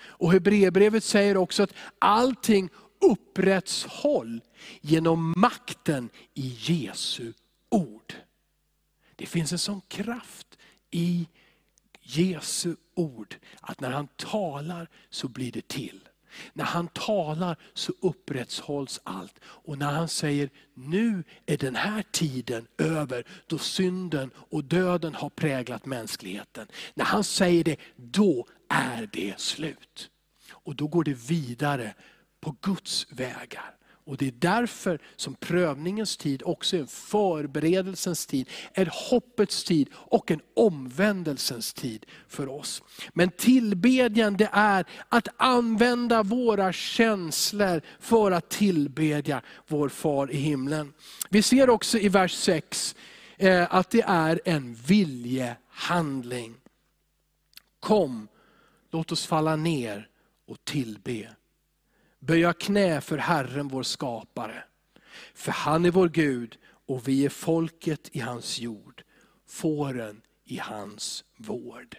Och 0.00 0.32
Hebreerbrevet 0.32 1.04
säger 1.04 1.36
också 1.36 1.62
att 1.62 1.74
allting 1.98 2.68
upprätthåll 3.00 4.40
genom 4.80 5.34
makten 5.36 6.10
i 6.34 6.56
Jesu 6.58 7.32
ord. 7.68 8.14
Det 9.16 9.26
finns 9.26 9.52
en 9.52 9.58
sån 9.58 9.80
kraft 9.88 10.58
i 10.90 11.28
Jesu 12.02 12.76
ord, 12.94 13.36
att 13.60 13.80
när 13.80 13.90
han 13.90 14.08
talar 14.16 14.88
så 15.10 15.28
blir 15.28 15.52
det 15.52 15.68
till. 15.68 16.00
När 16.52 16.64
han 16.64 16.88
talar 16.88 17.56
så 17.74 17.92
upprätthålls 18.00 19.00
allt. 19.04 19.40
Och 19.42 19.78
när 19.78 19.92
han 19.92 20.08
säger, 20.08 20.50
nu 20.74 21.24
är 21.46 21.56
den 21.56 21.76
här 21.76 22.04
tiden 22.10 22.66
över, 22.78 23.24
då 23.46 23.58
synden 23.58 24.30
och 24.36 24.64
döden 24.64 25.14
har 25.14 25.30
präglat 25.30 25.86
mänskligheten. 25.86 26.66
När 26.94 27.04
han 27.04 27.24
säger 27.24 27.64
det, 27.64 27.76
då 27.96 28.46
är 28.68 29.08
det 29.12 29.40
slut. 29.40 30.10
Och 30.50 30.76
då 30.76 30.86
går 30.86 31.04
det 31.04 31.14
vidare 31.28 31.94
på 32.40 32.56
Guds 32.60 33.06
vägar. 33.10 33.74
Och 34.10 34.16
Det 34.16 34.26
är 34.26 34.34
därför 34.38 34.98
som 35.16 35.34
prövningens 35.34 36.16
tid 36.16 36.42
också 36.44 36.76
är 36.76 36.80
en 36.80 36.86
förberedelsens 36.86 38.26
tid, 38.26 38.48
en 38.72 38.88
hoppets 38.92 39.64
tid 39.64 39.88
och 39.94 40.30
en 40.30 40.40
omvändelsens 40.56 41.72
tid 41.72 42.06
för 42.28 42.48
oss. 42.48 42.82
Men 43.12 43.30
tillbedjan 43.30 44.36
det 44.36 44.48
är 44.52 44.84
att 45.08 45.28
använda 45.36 46.22
våra 46.22 46.72
känslor 46.72 47.80
för 48.00 48.30
att 48.30 48.48
tillbedja 48.48 49.42
vår 49.68 49.88
far 49.88 50.30
i 50.30 50.36
himlen. 50.36 50.92
Vi 51.28 51.42
ser 51.42 51.70
också 51.70 51.98
i 51.98 52.08
vers 52.08 52.34
6 52.34 52.96
eh, 53.36 53.74
att 53.74 53.90
det 53.90 54.02
är 54.06 54.40
en 54.44 54.74
viljehandling. 54.74 56.54
Kom, 57.80 58.28
låt 58.90 59.12
oss 59.12 59.26
falla 59.26 59.56
ner 59.56 60.08
och 60.46 60.64
tillbe 60.64 61.28
böja 62.20 62.52
knä 62.52 63.00
för 63.00 63.18
Herren 63.18 63.68
vår 63.68 63.82
skapare. 63.82 64.64
För 65.34 65.52
han 65.52 65.84
är 65.84 65.90
vår 65.90 66.08
Gud 66.08 66.58
och 66.64 67.08
vi 67.08 67.24
är 67.24 67.28
folket 67.28 68.08
i 68.12 68.20
hans 68.20 68.58
jord, 68.58 69.02
fåren 69.46 70.22
i 70.44 70.58
hans 70.58 71.24
vård. 71.36 71.96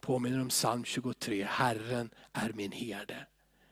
Påminner 0.00 0.40
om 0.40 0.48
psalm 0.48 0.84
23, 0.84 1.44
Herren 1.44 2.10
är 2.32 2.52
min 2.52 2.72
herde. 2.72 3.26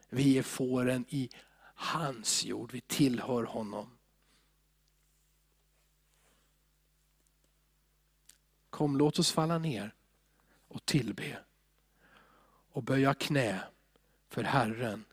Vi 0.08 0.38
är 0.38 0.42
fåren 0.42 1.04
i 1.08 1.30
hans 1.74 2.44
jord, 2.44 2.72
vi 2.72 2.80
tillhör 2.80 3.42
honom. 3.42 3.90
Kom, 8.70 8.96
låt 8.96 9.18
oss 9.18 9.32
falla 9.32 9.58
ner 9.58 9.94
och 10.68 10.86
tillbe 10.86 11.38
och 12.72 12.82
böja 12.82 13.14
knä 13.14 13.60
för 14.28 14.42
Herren 14.42 15.04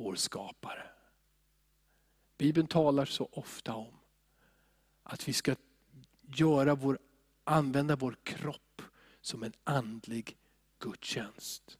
vår 0.00 0.14
skapare. 0.14 0.90
Bibeln 2.38 2.66
talar 2.66 3.04
så 3.04 3.28
ofta 3.32 3.74
om 3.74 3.94
att 5.02 5.28
vi 5.28 5.32
ska 5.32 5.56
göra 6.22 6.74
vår, 6.74 6.98
använda 7.44 7.96
vår 7.96 8.16
kropp 8.22 8.82
som 9.20 9.42
en 9.42 9.52
andlig 9.64 10.36
gudstjänst. 10.78 11.78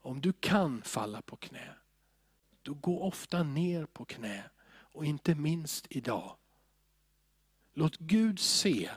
Om 0.00 0.20
du 0.20 0.32
kan 0.32 0.82
falla 0.82 1.22
på 1.22 1.36
knä, 1.36 1.74
då 2.62 2.74
gå 2.74 3.02
ofta 3.02 3.42
ner 3.42 3.86
på 3.86 4.04
knä. 4.04 4.50
Och 4.68 5.04
inte 5.04 5.34
minst 5.34 5.86
idag. 5.90 6.36
Låt 7.74 7.96
Gud 7.98 8.38
se 8.38 8.90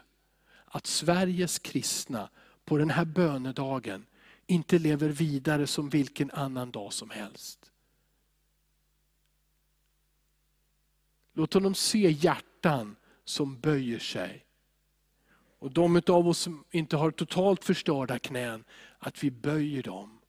att 0.65 0.85
Sveriges 0.85 1.59
kristna 1.59 2.29
på 2.65 2.77
den 2.77 2.89
här 2.89 3.05
bönedagen 3.05 4.05
inte 4.47 4.79
lever 4.79 5.09
vidare 5.09 5.67
som 5.67 5.89
vilken 5.89 6.31
annan 6.31 6.71
dag 6.71 6.93
som 6.93 7.09
helst. 7.09 7.71
Låt 11.33 11.53
honom 11.53 11.75
se 11.75 12.11
hjärtan 12.11 12.95
som 13.23 13.59
böjer 13.59 13.99
sig. 13.99 14.45
Och 15.59 15.71
de 15.71 16.01
av 16.07 16.27
oss 16.27 16.39
som 16.39 16.63
inte 16.71 16.97
har 16.97 17.11
totalt 17.11 17.63
förstörda 17.63 18.19
knän, 18.19 18.63
att 18.99 19.23
vi 19.23 19.31
böjer 19.31 19.83
dem. 19.83 20.19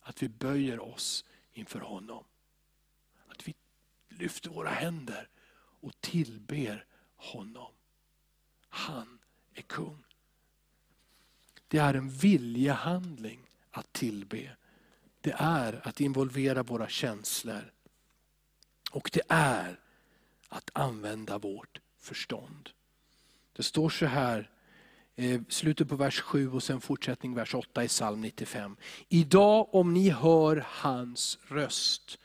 Att 0.00 0.22
vi 0.22 0.28
böjer 0.28 0.80
oss 0.80 1.24
inför 1.52 1.80
honom. 1.80 2.24
Att 3.28 3.48
vi 3.48 3.54
lyfter 4.08 4.50
våra 4.50 4.68
händer 4.68 5.28
och 5.80 6.00
tillber 6.00 6.84
honom. 7.16 7.72
Han 8.68 9.18
är 9.54 9.62
kung. 9.62 10.04
Det 11.68 11.78
är 11.78 11.94
en 11.94 12.10
viljehandling 12.10 13.43
att 13.74 13.92
tillbe. 13.92 14.50
Det 15.20 15.34
är 15.38 15.80
att 15.88 16.00
involvera 16.00 16.62
våra 16.62 16.88
känslor. 16.88 17.72
Och 18.90 19.10
det 19.12 19.22
är 19.28 19.80
att 20.48 20.70
använda 20.72 21.38
vårt 21.38 21.80
förstånd. 21.98 22.70
Det 23.56 23.62
står 23.62 23.88
så 23.88 24.06
här, 24.06 24.50
eh, 25.16 25.40
slutet 25.48 25.88
på 25.88 25.96
vers 25.96 26.20
7 26.20 26.50
och 26.50 26.62
sen 26.62 26.80
fortsättning 26.80 27.34
vers 27.34 27.54
8 27.54 27.84
i 27.84 27.88
psalm 27.88 28.20
95. 28.20 28.76
Idag 29.08 29.74
om 29.74 29.94
ni 29.94 30.10
hör 30.10 30.64
hans 30.68 31.38
röst, 31.48 32.18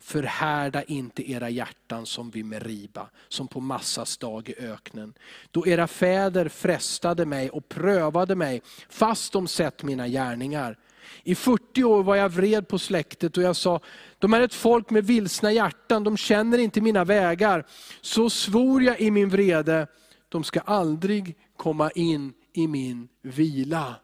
förhärda 0.00 0.82
inte 0.82 1.30
era 1.30 1.50
hjärtan 1.50 2.06
som 2.06 2.30
vid 2.30 2.44
Meriba, 2.44 3.10
som 3.28 3.48
på 3.48 3.60
Massas 3.60 4.16
dag 4.16 4.48
i 4.48 4.54
öknen. 4.58 5.14
Då 5.50 5.66
era 5.66 5.86
fäder 5.86 6.48
frestade 6.48 7.26
mig 7.26 7.50
och 7.50 7.68
prövade 7.68 8.34
mig, 8.34 8.62
fast 8.88 9.32
de 9.32 9.48
sett 9.48 9.82
mina 9.82 10.08
gärningar. 10.08 10.78
I 11.22 11.34
40 11.34 11.84
år 11.84 12.02
var 12.02 12.16
jag 12.16 12.28
vred 12.28 12.68
på 12.68 12.78
släktet 12.78 13.36
och 13.36 13.42
jag 13.42 13.56
sa, 13.56 13.80
de 14.18 14.34
är 14.34 14.40
ett 14.40 14.54
folk 14.54 14.90
med 14.90 15.06
vilsna 15.06 15.52
hjärtan, 15.52 16.04
de 16.04 16.16
känner 16.16 16.58
inte 16.58 16.80
mina 16.80 17.04
vägar. 17.04 17.66
Så 18.00 18.30
svor 18.30 18.82
jag 18.82 19.00
i 19.00 19.10
min 19.10 19.28
vrede, 19.28 19.86
de 20.28 20.44
ska 20.44 20.60
aldrig 20.60 21.36
komma 21.56 21.90
in 21.90 22.32
i 22.52 22.66
min 22.66 23.08
vila. 23.22 23.94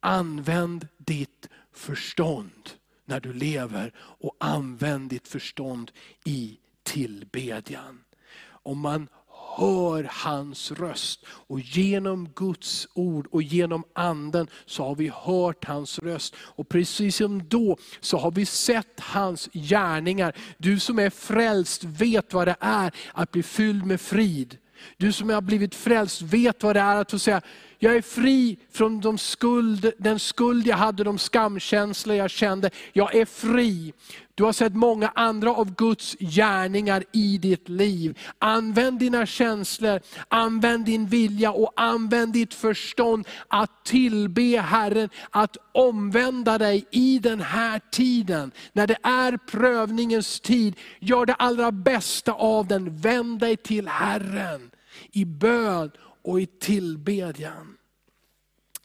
Använd 0.00 0.88
ditt 0.98 1.48
förstånd 1.74 2.70
när 3.04 3.20
du 3.20 3.32
lever 3.32 3.92
och 3.98 4.36
använd 4.40 5.10
ditt 5.10 5.28
förstånd 5.28 5.90
i 6.24 6.58
tillbedjan. 6.82 8.00
Om 8.46 8.78
man 8.78 9.08
hör 9.56 10.08
hans 10.10 10.72
röst. 10.72 11.24
Och 11.26 11.60
genom 11.60 12.28
Guds 12.34 12.88
ord 12.94 13.26
och 13.30 13.42
genom 13.42 13.84
anden 13.92 14.46
så 14.66 14.84
har 14.84 14.94
vi 14.94 15.12
hört 15.14 15.64
hans 15.64 15.98
röst. 15.98 16.34
Och 16.38 16.68
precis 16.68 17.16
som 17.16 17.48
då 17.48 17.76
så 18.00 18.18
har 18.18 18.30
vi 18.30 18.46
sett 18.46 19.00
hans 19.00 19.48
gärningar. 19.52 20.36
Du 20.58 20.80
som 20.80 20.98
är 20.98 21.10
frälst 21.10 21.84
vet 21.84 22.32
vad 22.32 22.48
det 22.48 22.56
är 22.60 22.94
att 23.12 23.30
bli 23.30 23.42
fylld 23.42 23.86
med 23.86 24.00
frid. 24.00 24.58
Du 24.96 25.12
som 25.12 25.28
har 25.28 25.40
blivit 25.40 25.74
frälst 25.74 26.22
vet 26.22 26.62
vad 26.62 26.76
det 26.76 26.80
är 26.80 26.96
att 26.96 27.10
få 27.10 27.18
säga, 27.18 27.40
jag 27.84 27.96
är 27.96 28.02
fri 28.02 28.56
från 28.72 29.00
de 29.00 29.18
skuld, 29.18 29.92
den 29.98 30.18
skuld 30.18 30.66
jag 30.66 30.76
hade, 30.76 31.04
de 31.04 31.18
skamkänslor 31.18 32.16
jag 32.16 32.30
kände. 32.30 32.70
Jag 32.92 33.14
är 33.14 33.24
fri. 33.24 33.92
Du 34.34 34.44
har 34.44 34.52
sett 34.52 34.74
många 34.74 35.12
andra 35.14 35.50
av 35.50 35.74
Guds 35.74 36.16
gärningar 36.18 37.04
i 37.12 37.38
ditt 37.38 37.68
liv. 37.68 38.18
Använd 38.38 38.98
dina 38.98 39.26
känslor, 39.26 40.00
använd 40.28 40.84
din 40.84 41.06
vilja 41.06 41.52
och 41.52 41.72
använd 41.76 42.32
ditt 42.32 42.54
förstånd 42.54 43.28
att 43.48 43.84
tillbe 43.84 44.60
Herren, 44.60 45.08
att 45.30 45.56
omvända 45.72 46.58
dig 46.58 46.84
i 46.90 47.18
den 47.18 47.40
här 47.40 47.80
tiden. 47.90 48.52
När 48.72 48.86
det 48.86 48.98
är 49.02 49.36
prövningens 49.36 50.40
tid, 50.40 50.76
gör 51.00 51.26
det 51.26 51.34
allra 51.34 51.72
bästa 51.72 52.32
av 52.32 52.66
den. 52.66 52.96
Vänd 52.96 53.38
dig 53.38 53.56
till 53.56 53.88
Herren 53.88 54.70
i 55.12 55.24
bön 55.24 55.90
och 56.24 56.40
i 56.40 56.46
tillbedjan. 56.46 57.78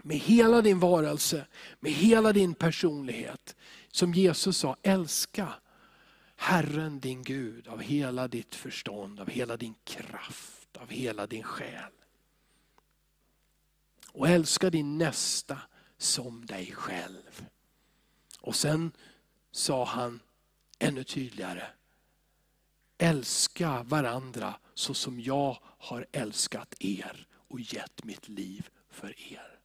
Med 0.03 0.17
hela 0.17 0.61
din 0.61 0.79
varelse, 0.79 1.45
med 1.79 1.91
hela 1.91 2.33
din 2.33 2.53
personlighet. 2.53 3.55
Som 3.91 4.13
Jesus 4.13 4.57
sa, 4.57 4.75
älska 4.81 5.53
Herren 6.35 6.99
din 6.99 7.23
Gud 7.23 7.67
av 7.67 7.81
hela 7.81 8.27
ditt 8.27 8.55
förstånd, 8.55 9.19
av 9.19 9.29
hela 9.29 9.57
din 9.57 9.75
kraft, 9.83 10.77
av 10.77 10.89
hela 10.89 11.27
din 11.27 11.43
själ. 11.43 11.91
Och 14.11 14.27
älska 14.27 14.69
din 14.69 14.97
nästa 14.97 15.57
som 15.97 16.45
dig 16.45 16.71
själv. 16.71 17.47
Och 18.39 18.55
sen 18.55 18.91
sa 19.51 19.85
han 19.85 20.19
ännu 20.79 21.03
tydligare, 21.03 21.67
älska 22.97 23.83
varandra 23.83 24.53
så 24.73 24.93
som 24.93 25.19
jag 25.19 25.57
har 25.61 26.07
älskat 26.11 26.75
er 26.79 27.28
och 27.49 27.59
gett 27.59 28.03
mitt 28.03 28.29
liv 28.29 28.69
för 28.89 29.33
er. 29.33 29.59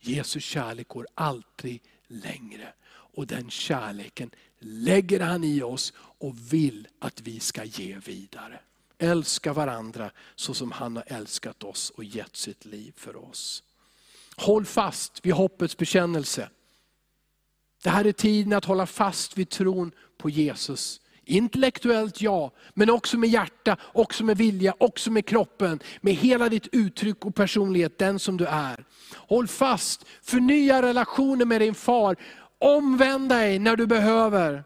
Jesu 0.00 0.40
kärlek 0.40 0.88
går 0.88 1.06
alltid 1.14 1.80
längre. 2.06 2.72
Och 2.88 3.26
den 3.26 3.50
kärleken 3.50 4.30
lägger 4.58 5.20
han 5.20 5.44
i 5.44 5.62
oss 5.62 5.92
och 5.98 6.52
vill 6.52 6.88
att 6.98 7.20
vi 7.20 7.40
ska 7.40 7.64
ge 7.64 7.98
vidare. 7.98 8.60
Älska 8.98 9.52
varandra 9.52 10.10
så 10.34 10.54
som 10.54 10.72
han 10.72 10.96
har 10.96 11.04
älskat 11.06 11.62
oss 11.64 11.90
och 11.90 12.04
gett 12.04 12.36
sitt 12.36 12.64
liv 12.64 12.92
för 12.96 13.16
oss. 13.16 13.62
Håll 14.36 14.64
fast 14.64 15.26
vid 15.26 15.32
hoppets 15.32 15.76
bekännelse. 15.76 16.50
Det 17.82 17.90
här 17.90 18.04
är 18.04 18.12
tiden 18.12 18.52
att 18.52 18.64
hålla 18.64 18.86
fast 18.86 19.38
vid 19.38 19.48
tron 19.48 19.92
på 20.16 20.30
Jesus. 20.30 21.00
Intellektuellt 21.28 22.20
ja, 22.20 22.50
men 22.74 22.90
också 22.90 23.18
med 23.18 23.30
hjärta, 23.30 23.76
också 23.82 24.24
med 24.24 24.36
vilja, 24.36 24.74
också 24.78 25.10
med 25.10 25.26
kroppen. 25.26 25.80
Med 26.00 26.14
hela 26.14 26.48
ditt 26.48 26.68
uttryck 26.72 27.24
och 27.24 27.34
personlighet, 27.34 27.98
den 27.98 28.18
som 28.18 28.36
du 28.36 28.46
är. 28.46 28.84
Håll 29.14 29.46
fast, 29.46 30.06
förnya 30.22 30.82
relationen 30.82 31.48
med 31.48 31.60
din 31.60 31.74
far. 31.74 32.16
Omvänd 32.58 33.28
dig 33.28 33.58
när 33.58 33.76
du 33.76 33.86
behöver. 33.86 34.64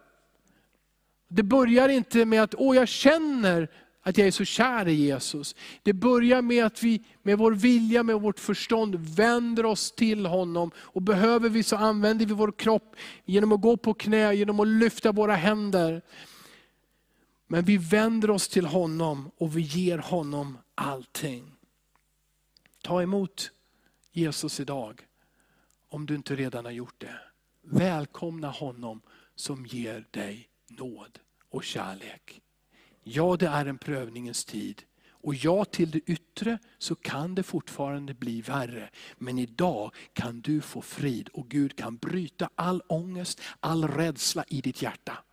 Det 1.29 1.43
börjar 1.43 1.89
inte 1.89 2.25
med 2.25 2.43
att, 2.43 2.55
åh 2.59 2.77
jag 2.77 2.89
känner 2.89 3.69
att 4.03 4.19
jag 4.19 4.27
är 4.27 4.31
så 4.31 4.45
kär 4.45 4.89
i 4.89 4.95
Jesus. 4.95 5.55
Det 5.83 5.93
börjar 5.93 6.43
med 6.43 6.65
att 6.65 6.83
vi 6.83 7.05
med 7.23 7.39
vår 7.39 7.53
vilja, 7.53 8.03
med 8.03 8.21
vårt 8.21 8.41
förstånd 8.41 8.97
vänder 9.17 9.67
oss 9.67 9.93
till 9.93 10.27
honom. 10.27 10.71
Och 10.77 11.03
behöver 11.03 11.49
vi 11.49 11.63
så 11.63 11.77
använder 11.77 12.27
vi 12.27 12.35
vår 12.35 12.53
kropp 12.53 12.97
genom 13.25 13.53
att 13.53 13.61
gå 13.61 13.77
på 13.77 13.95
knä, 13.95 14.33
genom 14.35 14.61
att 14.61 14.69
lyfta 14.69 15.13
våra 15.13 15.35
händer. 15.35 16.03
Men 17.53 17.65
vi 17.65 17.77
vänder 17.77 18.31
oss 18.31 18.49
till 18.49 18.67
honom 18.67 19.31
och 19.37 19.57
vi 19.57 19.61
ger 19.61 19.99
honom 19.99 20.59
allting. 20.75 21.53
Ta 22.83 23.03
emot 23.03 23.51
Jesus 24.13 24.61
idag, 24.61 25.07
om 25.89 26.07
du 26.07 26.15
inte 26.15 26.37
redan 26.37 26.65
har 26.65 26.73
gjort 26.73 27.01
det. 27.01 27.21
Välkomna 27.63 28.51
honom 28.51 29.01
som 29.35 29.67
ger 29.67 30.05
dig 30.11 30.49
nåd 30.69 31.19
och 31.49 31.65
kärlek. 31.65 32.41
Ja, 33.03 33.37
det 33.37 33.47
är 33.47 33.67
en 33.67 33.79
prövningens 33.79 34.45
tid. 34.45 34.83
Och 35.11 35.35
ja, 35.35 35.65
till 35.65 35.91
det 35.91 36.01
yttre 36.11 36.59
så 36.79 36.95
kan 36.95 37.35
det 37.35 37.43
fortfarande 37.43 38.15
bli 38.15 38.41
värre. 38.41 38.91
Men 39.19 39.39
idag 39.39 39.95
kan 40.13 40.41
du 40.41 40.61
få 40.61 40.83
frid 40.83 41.29
och 41.29 41.49
Gud 41.49 41.77
kan 41.77 41.97
bryta 41.97 42.51
all 42.55 42.83
ångest, 42.89 43.41
all 43.61 43.89
rädsla 43.89 44.45
i 44.49 44.61
ditt 44.61 44.83
hjärta. 44.83 45.25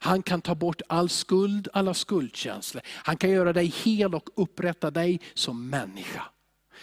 Han 0.00 0.22
kan 0.22 0.42
ta 0.42 0.54
bort 0.54 0.82
all 0.88 1.08
skuld, 1.08 1.68
alla 1.72 1.94
skuldkänslor. 1.94 2.82
Han 2.86 3.16
kan 3.16 3.30
göra 3.30 3.52
dig 3.52 3.66
hel 3.66 4.14
och 4.14 4.28
upprätta 4.34 4.90
dig 4.90 5.20
som 5.34 5.68
människa. 5.68 6.22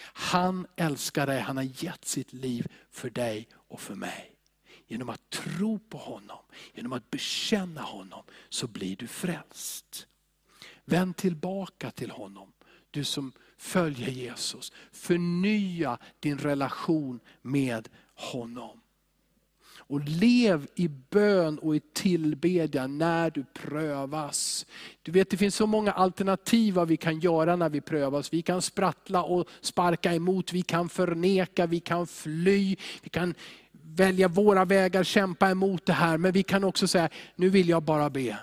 Han 0.02 0.66
älskar 0.76 1.26
dig, 1.26 1.40
han 1.40 1.56
har 1.56 1.84
gett 1.84 2.04
sitt 2.04 2.32
liv 2.32 2.66
för 2.90 3.10
dig 3.10 3.48
och 3.68 3.80
för 3.80 3.94
mig. 3.94 4.30
Genom 4.86 5.08
att 5.08 5.30
tro 5.30 5.78
på 5.78 5.98
honom, 5.98 6.38
genom 6.74 6.92
att 6.92 7.10
bekänna 7.10 7.82
honom, 7.82 8.22
så 8.48 8.66
blir 8.66 8.96
du 8.96 9.06
frälst. 9.06 10.06
Vänd 10.84 11.16
tillbaka 11.16 11.90
till 11.90 12.10
honom, 12.10 12.52
du 12.90 13.04
som 13.04 13.32
följer 13.56 14.08
Jesus. 14.08 14.72
Förnya 14.92 15.98
din 16.20 16.38
relation 16.38 17.20
med 17.42 17.88
honom. 18.14 18.80
Och 19.76 20.00
lev 20.00 20.66
i 20.74 20.88
bön 20.88 21.58
och 21.58 21.76
i 21.76 21.80
tillbedjan 21.80 22.98
när 22.98 23.30
du 23.30 23.44
prövas. 23.44 24.66
Du 25.02 25.12
vet 25.12 25.30
det 25.30 25.36
finns 25.36 25.56
så 25.56 25.66
många 25.66 25.92
alternativ 25.92 26.74
vad 26.74 26.88
vi 26.88 26.96
kan 26.96 27.20
göra 27.20 27.56
när 27.56 27.68
vi 27.68 27.80
prövas. 27.80 28.32
Vi 28.32 28.42
kan 28.42 28.62
sprattla 28.62 29.22
och 29.22 29.48
sparka 29.60 30.14
emot, 30.14 30.52
vi 30.52 30.62
kan 30.62 30.88
förneka, 30.88 31.66
vi 31.66 31.80
kan 31.80 32.06
fly, 32.06 32.76
vi 33.02 33.08
kan 33.08 33.34
välja 33.72 34.28
våra 34.28 34.64
vägar, 34.64 35.04
kämpa 35.04 35.50
emot 35.50 35.86
det 35.86 35.92
här. 35.92 36.18
Men 36.18 36.32
vi 36.32 36.42
kan 36.42 36.64
också 36.64 36.88
säga, 36.88 37.08
nu 37.36 37.48
vill 37.48 37.68
jag 37.68 37.82
bara 37.82 38.10
be. 38.10 38.38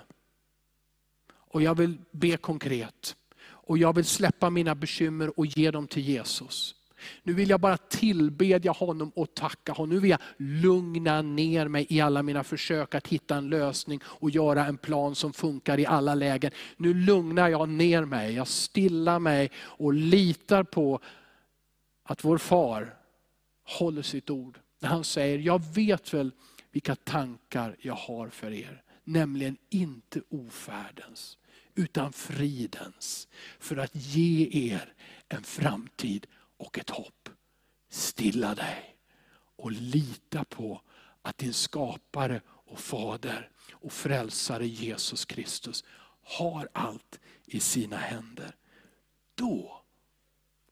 Och 1.32 1.62
jag 1.62 1.74
vill 1.74 1.98
be 2.10 2.36
konkret. 2.36 3.16
Och 3.44 3.78
jag 3.78 3.94
vill 3.94 4.04
släppa 4.04 4.50
mina 4.50 4.74
bekymmer 4.74 5.38
och 5.38 5.46
ge 5.46 5.70
dem 5.70 5.86
till 5.86 6.02
Jesus. 6.02 6.74
Nu 7.22 7.32
vill 7.32 7.50
jag 7.50 7.60
bara 7.60 7.76
tillbedja 7.76 8.72
honom 8.72 9.12
och 9.14 9.34
tacka 9.34 9.72
honom. 9.72 9.94
Nu 9.94 10.00
vill 10.00 10.10
jag 10.10 10.20
lugna 10.36 11.22
ner 11.22 11.68
mig 11.68 11.86
i 11.88 12.00
alla 12.00 12.22
mina 12.22 12.44
försök 12.44 12.94
att 12.94 13.08
hitta 13.08 13.36
en 13.36 13.48
lösning 13.48 14.00
och 14.04 14.30
göra 14.30 14.66
en 14.66 14.76
plan 14.76 15.14
som 15.14 15.32
funkar 15.32 15.80
i 15.80 15.86
alla 15.86 16.14
lägen. 16.14 16.50
Nu 16.76 16.94
lugnar 16.94 17.48
jag 17.48 17.68
ner 17.68 18.04
mig, 18.04 18.34
jag 18.34 18.48
stillar 18.48 19.18
mig 19.18 19.50
och 19.58 19.94
litar 19.94 20.62
på 20.62 21.00
att 22.04 22.24
vår 22.24 22.38
far 22.38 22.94
håller 23.64 24.02
sitt 24.02 24.30
ord. 24.30 24.58
När 24.80 24.88
han 24.88 25.04
säger, 25.04 25.38
jag 25.38 25.62
vet 25.74 26.14
väl 26.14 26.30
vilka 26.72 26.94
tankar 26.94 27.76
jag 27.80 27.94
har 27.94 28.28
för 28.28 28.52
er. 28.52 28.82
Nämligen 29.04 29.56
inte 29.70 30.22
ofärdens, 30.28 31.38
utan 31.74 32.12
fridens. 32.12 33.28
För 33.58 33.76
att 33.76 33.90
ge 33.94 34.48
er 34.72 34.92
en 35.28 35.42
framtid 35.42 36.26
och 36.62 36.78
ett 36.78 36.90
hopp. 36.90 37.28
Stilla 37.88 38.54
dig 38.54 38.96
och 39.56 39.72
lita 39.72 40.44
på 40.44 40.80
att 41.22 41.38
din 41.38 41.52
skapare 41.52 42.40
och 42.48 42.78
fader 42.78 43.50
och 43.70 43.92
frälsare 43.92 44.66
Jesus 44.66 45.24
Kristus 45.24 45.84
har 46.22 46.68
allt 46.72 47.20
i 47.44 47.60
sina 47.60 47.96
händer. 47.96 48.56
Då 49.34 49.82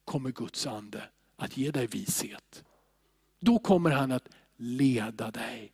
kommer 0.04 0.30
Guds 0.30 0.66
ande 0.66 1.08
att 1.36 1.56
ge 1.56 1.70
dig 1.70 1.86
vishet. 1.86 2.64
Då 3.40 3.58
kommer 3.58 3.90
han 3.90 4.12
att 4.12 4.28
leda 4.56 5.30
dig 5.30 5.72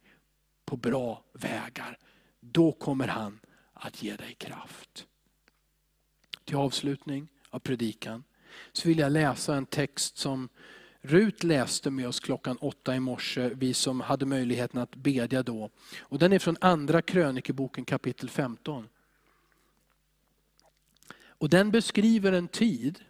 på 0.64 0.76
bra 0.76 1.24
vägar. 1.32 1.98
Då 2.40 2.72
kommer 2.72 3.08
han 3.08 3.40
att 3.72 4.02
ge 4.02 4.16
dig 4.16 4.34
kraft. 4.34 5.06
Till 6.44 6.56
avslutning 6.56 7.28
av 7.50 7.58
predikan 7.58 8.24
så 8.72 8.88
vill 8.88 8.98
jag 8.98 9.12
läsa 9.12 9.54
en 9.54 9.66
text 9.66 10.18
som 10.18 10.48
Rut 11.08 11.44
läste 11.44 11.90
med 11.90 12.08
oss 12.08 12.20
klockan 12.20 12.56
åtta 12.56 12.96
i 12.96 13.00
morse, 13.00 13.50
vi 13.54 13.74
som 13.74 14.00
hade 14.00 14.26
möjligheten 14.26 14.80
att 14.80 14.94
bedja 14.94 15.42
då. 15.42 15.70
Och 16.00 16.18
den 16.18 16.32
är 16.32 16.38
från 16.38 16.56
andra 16.60 17.02
krönikeboken 17.02 17.84
kapitel 17.84 18.30
15. 18.30 18.88
Och 21.38 21.48
den 21.50 21.70
beskriver 21.70 22.32
en 22.32 22.48
tid 22.48 23.00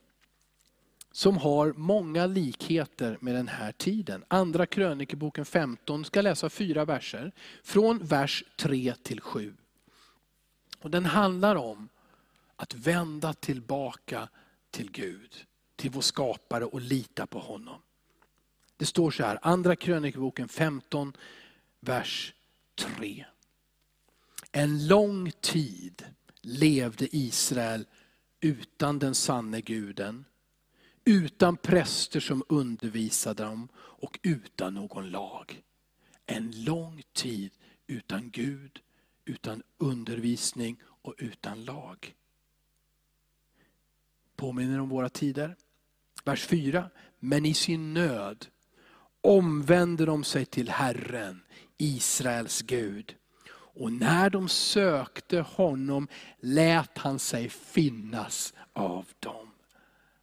som 1.12 1.36
har 1.36 1.72
många 1.76 2.26
likheter 2.26 3.18
med 3.20 3.34
den 3.34 3.48
här 3.48 3.72
tiden. 3.72 4.24
Andra 4.28 4.66
krönikeboken 4.66 5.44
15, 5.44 6.04
ska 6.04 6.20
läsa 6.20 6.50
fyra 6.50 6.84
verser, 6.84 7.32
från 7.62 7.98
vers 7.98 8.44
3 8.56 8.94
till 9.02 9.20
7. 9.20 9.54
Och 10.78 10.90
den 10.90 11.04
handlar 11.04 11.56
om 11.56 11.88
att 12.56 12.74
vända 12.74 13.32
tillbaka 13.32 14.28
till 14.76 14.90
Gud, 14.90 15.46
till 15.76 15.90
vår 15.90 16.00
skapare 16.00 16.64
och 16.64 16.80
lita 16.80 17.26
på 17.26 17.38
honom. 17.38 17.82
Det 18.76 18.86
står 18.86 19.10
så 19.10 19.24
här, 19.24 19.38
andra 19.42 19.76
krönikboken 19.76 20.48
15, 20.48 21.16
vers 21.80 22.34
3. 22.74 23.26
En 24.52 24.86
lång 24.86 25.30
tid 25.40 26.04
levde 26.40 27.16
Israel 27.16 27.86
utan 28.40 28.98
den 28.98 29.14
sanne 29.14 29.60
guden, 29.60 30.24
utan 31.04 31.56
präster 31.56 32.20
som 32.20 32.44
undervisade 32.48 33.42
dem 33.42 33.68
och 33.76 34.18
utan 34.22 34.74
någon 34.74 35.10
lag. 35.10 35.62
En 36.26 36.64
lång 36.64 37.02
tid 37.12 37.52
utan 37.86 38.30
Gud, 38.30 38.80
utan 39.24 39.62
undervisning 39.78 40.76
och 40.84 41.14
utan 41.18 41.64
lag 41.64 42.14
påminner 44.36 44.80
om 44.80 44.88
våra 44.88 45.08
tider. 45.08 45.56
Vers 46.24 46.46
4. 46.46 46.90
Men 47.18 47.46
i 47.46 47.54
sin 47.54 47.94
nöd 47.94 48.46
omvände 49.20 50.04
de 50.04 50.24
sig 50.24 50.44
till 50.44 50.68
Herren, 50.68 51.42
Israels 51.78 52.62
Gud. 52.62 53.14
Och 53.78 53.92
när 53.92 54.30
de 54.30 54.48
sökte 54.48 55.40
honom 55.40 56.08
lät 56.40 56.98
han 56.98 57.18
sig 57.18 57.48
finnas 57.48 58.54
av 58.72 59.06
dem. 59.20 59.50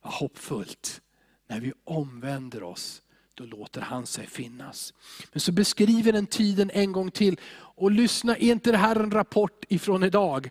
Vad 0.01 0.13
hoppfullt. 0.13 1.01
När 1.47 1.59
vi 1.59 1.73
omvänder 1.83 2.63
oss, 2.63 3.01
då 3.35 3.45
låter 3.45 3.81
han 3.81 4.05
sig 4.05 4.27
finnas. 4.27 4.93
Men 5.31 5.39
så 5.39 5.51
beskriver 5.51 6.11
den 6.11 6.27
tiden 6.27 6.71
en 6.73 6.91
gång 6.91 7.11
till. 7.11 7.39
Och 7.75 7.91
lyssna, 7.91 8.35
är 8.35 8.51
inte 8.51 8.71
det 8.71 8.77
här 8.77 8.95
en 8.95 9.11
rapport 9.11 9.65
ifrån 9.69 10.03
idag? 10.03 10.49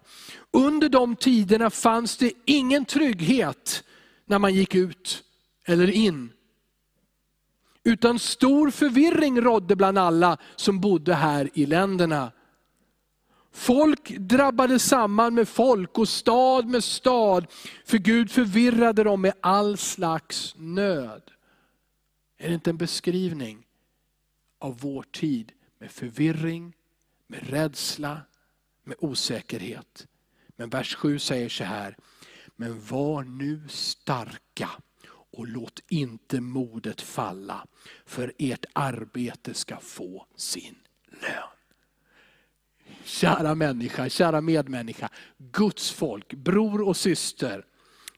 Under 0.50 0.88
de 0.88 1.16
tiderna 1.16 1.70
fanns 1.70 2.16
det 2.16 2.32
ingen 2.44 2.84
trygghet 2.84 3.84
när 4.26 4.38
man 4.38 4.54
gick 4.54 4.74
ut 4.74 5.24
eller 5.64 5.90
in. 5.90 6.32
Utan 7.84 8.18
stor 8.18 8.70
förvirring 8.70 9.40
rådde 9.40 9.76
bland 9.76 9.98
alla 9.98 10.38
som 10.56 10.80
bodde 10.80 11.14
här 11.14 11.50
i 11.54 11.66
länderna. 11.66 12.32
Folk 13.52 14.08
drabbade 14.18 14.78
samman 14.78 15.34
med 15.34 15.48
folk 15.48 15.98
och 15.98 16.08
stad 16.08 16.66
med 16.66 16.84
stad, 16.84 17.46
för 17.84 17.98
Gud 17.98 18.30
förvirrade 18.30 19.04
dem 19.04 19.20
med 19.20 19.32
all 19.40 19.76
slags 19.76 20.54
nöd. 20.58 21.31
Är 22.42 22.48
det 22.48 22.54
inte 22.54 22.70
en 22.70 22.76
beskrivning 22.76 23.66
av 24.58 24.78
vår 24.80 25.02
tid 25.02 25.52
med 25.78 25.90
förvirring, 25.90 26.76
med 27.26 27.50
rädsla, 27.50 28.20
med 28.84 28.96
osäkerhet? 29.00 30.06
Men 30.56 30.68
vers 30.70 30.94
7 30.94 31.18
säger 31.18 31.48
så 31.48 31.64
här, 31.64 31.96
men 32.56 32.80
var 32.80 33.22
nu 33.22 33.68
starka 33.68 34.70
och 35.08 35.46
låt 35.46 35.80
inte 35.88 36.40
modet 36.40 37.00
falla, 37.00 37.66
för 38.06 38.32
ert 38.38 38.64
arbete 38.72 39.54
ska 39.54 39.76
få 39.76 40.26
sin 40.36 40.74
lön. 41.06 41.48
Kära 43.04 43.54
människa, 43.54 44.08
kära 44.08 44.40
medmänniska, 44.40 45.08
Guds 45.38 45.90
folk, 45.90 46.34
bror 46.34 46.82
och 46.82 46.96
syster, 46.96 47.66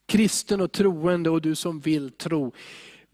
kristen 0.06 0.60
och 0.60 0.72
troende 0.72 1.30
och 1.30 1.42
du 1.42 1.54
som 1.54 1.80
vill 1.80 2.10
tro. 2.10 2.52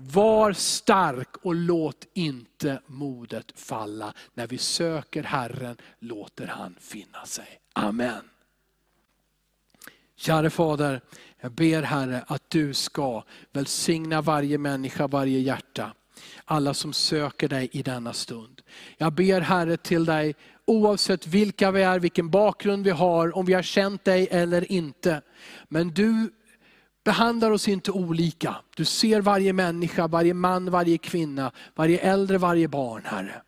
Var 0.02 0.52
stark 0.52 1.36
och 1.42 1.54
låt 1.54 2.06
inte 2.14 2.80
modet 2.86 3.52
falla. 3.54 4.14
När 4.34 4.46
vi 4.46 4.58
söker 4.58 5.22
Herren 5.22 5.76
låter 5.98 6.46
han 6.46 6.76
finna 6.80 7.24
sig. 7.26 7.60
Amen. 7.72 8.30
Käre 10.16 10.50
Fader, 10.50 11.00
jag 11.40 11.52
ber 11.52 11.82
Herre 11.82 12.24
att 12.26 12.50
du 12.50 12.74
ska 12.74 13.24
välsigna 13.52 14.20
varje 14.20 14.58
människa, 14.58 15.06
varje 15.06 15.38
hjärta. 15.38 15.92
Alla 16.44 16.74
som 16.74 16.92
söker 16.92 17.48
dig 17.48 17.68
i 17.72 17.82
denna 17.82 18.12
stund. 18.12 18.62
Jag 18.96 19.12
ber 19.12 19.40
Herre 19.40 19.76
till 19.76 20.04
dig, 20.04 20.34
oavsett 20.64 21.26
vilka 21.26 21.70
vi 21.70 21.82
är, 21.82 21.98
vilken 21.98 22.30
bakgrund 22.30 22.84
vi 22.84 22.90
har, 22.90 23.36
om 23.36 23.46
vi 23.46 23.52
har 23.52 23.62
känt 23.62 24.04
dig 24.04 24.28
eller 24.30 24.72
inte. 24.72 25.22
Men 25.68 25.88
du 25.88 26.30
behandlar 27.04 27.50
oss 27.50 27.68
inte 27.68 27.90
olika. 27.90 28.56
Du 28.76 28.84
ser 28.84 29.20
varje 29.20 29.52
människa, 29.52 30.08
varje 30.08 30.34
man, 30.34 30.70
varje 30.70 30.98
kvinna, 30.98 31.52
varje 31.74 31.98
äldre, 31.98 32.38
varje 32.38 32.68
barn 32.68 33.02
Herre. 33.04 33.42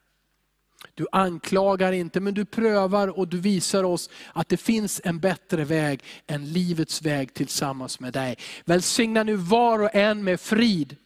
Du 0.94 1.06
anklagar 1.12 1.92
inte, 1.92 2.20
men 2.20 2.34
du 2.34 2.44
prövar 2.44 3.18
och 3.18 3.28
du 3.28 3.40
visar 3.40 3.84
oss 3.84 4.10
att 4.32 4.48
det 4.48 4.56
finns 4.56 5.00
en 5.04 5.18
bättre 5.18 5.64
väg 5.64 6.02
än 6.26 6.52
livets 6.52 7.02
väg 7.02 7.34
tillsammans 7.34 8.00
med 8.00 8.12
dig. 8.12 8.36
Välsigna 8.64 9.22
nu 9.22 9.36
var 9.36 9.78
och 9.78 9.94
en 9.94 10.24
med 10.24 10.40
frid. 10.40 10.96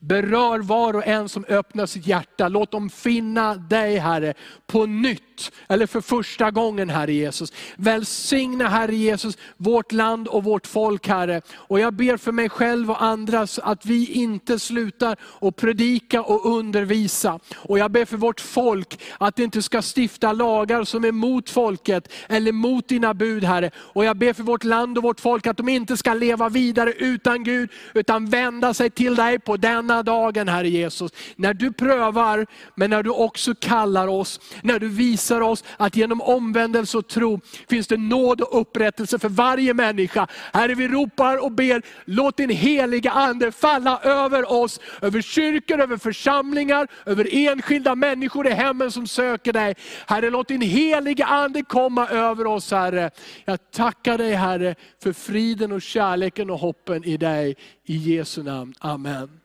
Berör 0.00 0.58
var 0.58 0.94
och 0.94 1.06
en 1.06 1.28
som 1.28 1.44
öppnar 1.48 1.86
sitt 1.86 2.06
hjärta. 2.06 2.48
Låt 2.48 2.70
dem 2.70 2.90
finna 2.90 3.54
dig 3.54 3.96
Herre, 3.96 4.34
på 4.66 4.86
nytt, 4.86 5.52
eller 5.68 5.86
för 5.86 6.00
första 6.00 6.50
gången 6.50 6.90
Herre 6.90 7.12
Jesus. 7.12 7.52
Välsigna 7.76 8.68
Herre 8.68 8.96
Jesus, 8.96 9.38
vårt 9.56 9.92
land 9.92 10.28
och 10.28 10.44
vårt 10.44 10.66
folk 10.66 11.08
Herre. 11.08 11.40
Och 11.54 11.80
jag 11.80 11.94
ber 11.94 12.16
för 12.16 12.32
mig 12.32 12.48
själv 12.48 12.90
och 12.90 13.02
andra 13.02 13.46
att 13.62 13.86
vi 13.86 14.12
inte 14.12 14.58
slutar 14.58 15.16
att 15.40 15.56
predika 15.56 16.22
och 16.22 16.56
undervisa. 16.58 17.40
Och 17.56 17.78
jag 17.78 17.90
ber 17.90 18.04
för 18.04 18.16
vårt 18.16 18.40
folk 18.40 19.00
att 19.18 19.36
det 19.36 19.42
inte 19.42 19.62
ska 19.62 19.82
stifta 19.96 20.32
lagar 20.32 20.84
som 20.84 21.04
är 21.04 21.12
mot 21.12 21.50
folket, 21.50 22.12
eller 22.28 22.52
mot 22.52 22.88
dina 22.88 23.14
bud 23.14 23.44
Herre. 23.44 23.70
Och 23.76 24.04
jag 24.04 24.16
ber 24.16 24.32
för 24.32 24.42
vårt 24.42 24.64
land 24.64 24.98
och 24.98 25.04
vårt 25.04 25.20
folk 25.20 25.46
att 25.46 25.56
de 25.56 25.68
inte 25.68 25.96
ska 25.96 26.14
leva 26.14 26.48
vidare 26.48 26.92
utan 26.92 27.44
Gud, 27.44 27.70
utan 27.94 28.26
vända 28.26 28.74
sig 28.74 28.90
till 28.90 29.14
dig 29.14 29.38
på 29.38 29.56
denna 29.66 30.02
dagen 30.02 30.48
Herre 30.48 30.68
Jesus, 30.68 31.12
när 31.36 31.54
du 31.54 31.72
prövar, 31.72 32.46
men 32.74 32.90
när 32.90 33.02
du 33.02 33.10
också 33.10 33.54
kallar 33.54 34.08
oss, 34.08 34.40
när 34.62 34.78
du 34.78 34.88
visar 34.88 35.40
oss 35.40 35.64
att 35.76 35.96
genom 35.96 36.20
omvändelse 36.20 36.98
och 36.98 37.08
tro 37.08 37.40
finns 37.68 37.86
det 37.86 37.96
nåd 37.96 38.40
och 38.40 38.60
upprättelse 38.60 39.18
för 39.18 39.28
varje 39.28 39.74
människa. 39.74 40.26
Herre 40.52 40.74
vi 40.74 40.88
ropar 40.88 41.44
och 41.44 41.52
ber, 41.52 41.82
låt 42.04 42.36
din 42.36 42.50
heliga 42.50 43.10
Ande 43.10 43.52
falla 43.52 44.00
över 44.02 44.52
oss, 44.52 44.80
över 45.02 45.20
kyrkor, 45.20 45.80
över 45.80 45.96
församlingar, 45.96 46.88
över 47.06 47.28
enskilda 47.32 47.94
människor 47.94 48.46
i 48.46 48.50
hemmen 48.50 48.90
som 48.90 49.06
söker 49.06 49.52
dig. 49.52 49.74
Herre 50.06 50.30
låt 50.30 50.48
din 50.48 50.60
heliga 50.60 51.26
Ande 51.26 51.62
komma 51.62 52.08
över 52.08 52.46
oss 52.46 52.70
Herre. 52.70 53.10
Jag 53.44 53.70
tackar 53.70 54.18
dig 54.18 54.32
Herre 54.32 54.74
för 55.02 55.12
friden 55.12 55.72
och 55.72 55.82
kärleken 55.82 56.50
och 56.50 56.58
hoppen 56.58 57.04
i 57.04 57.16
dig. 57.16 57.56
I 57.84 57.96
Jesu 57.96 58.42
namn, 58.42 58.74
Amen. 58.80 59.40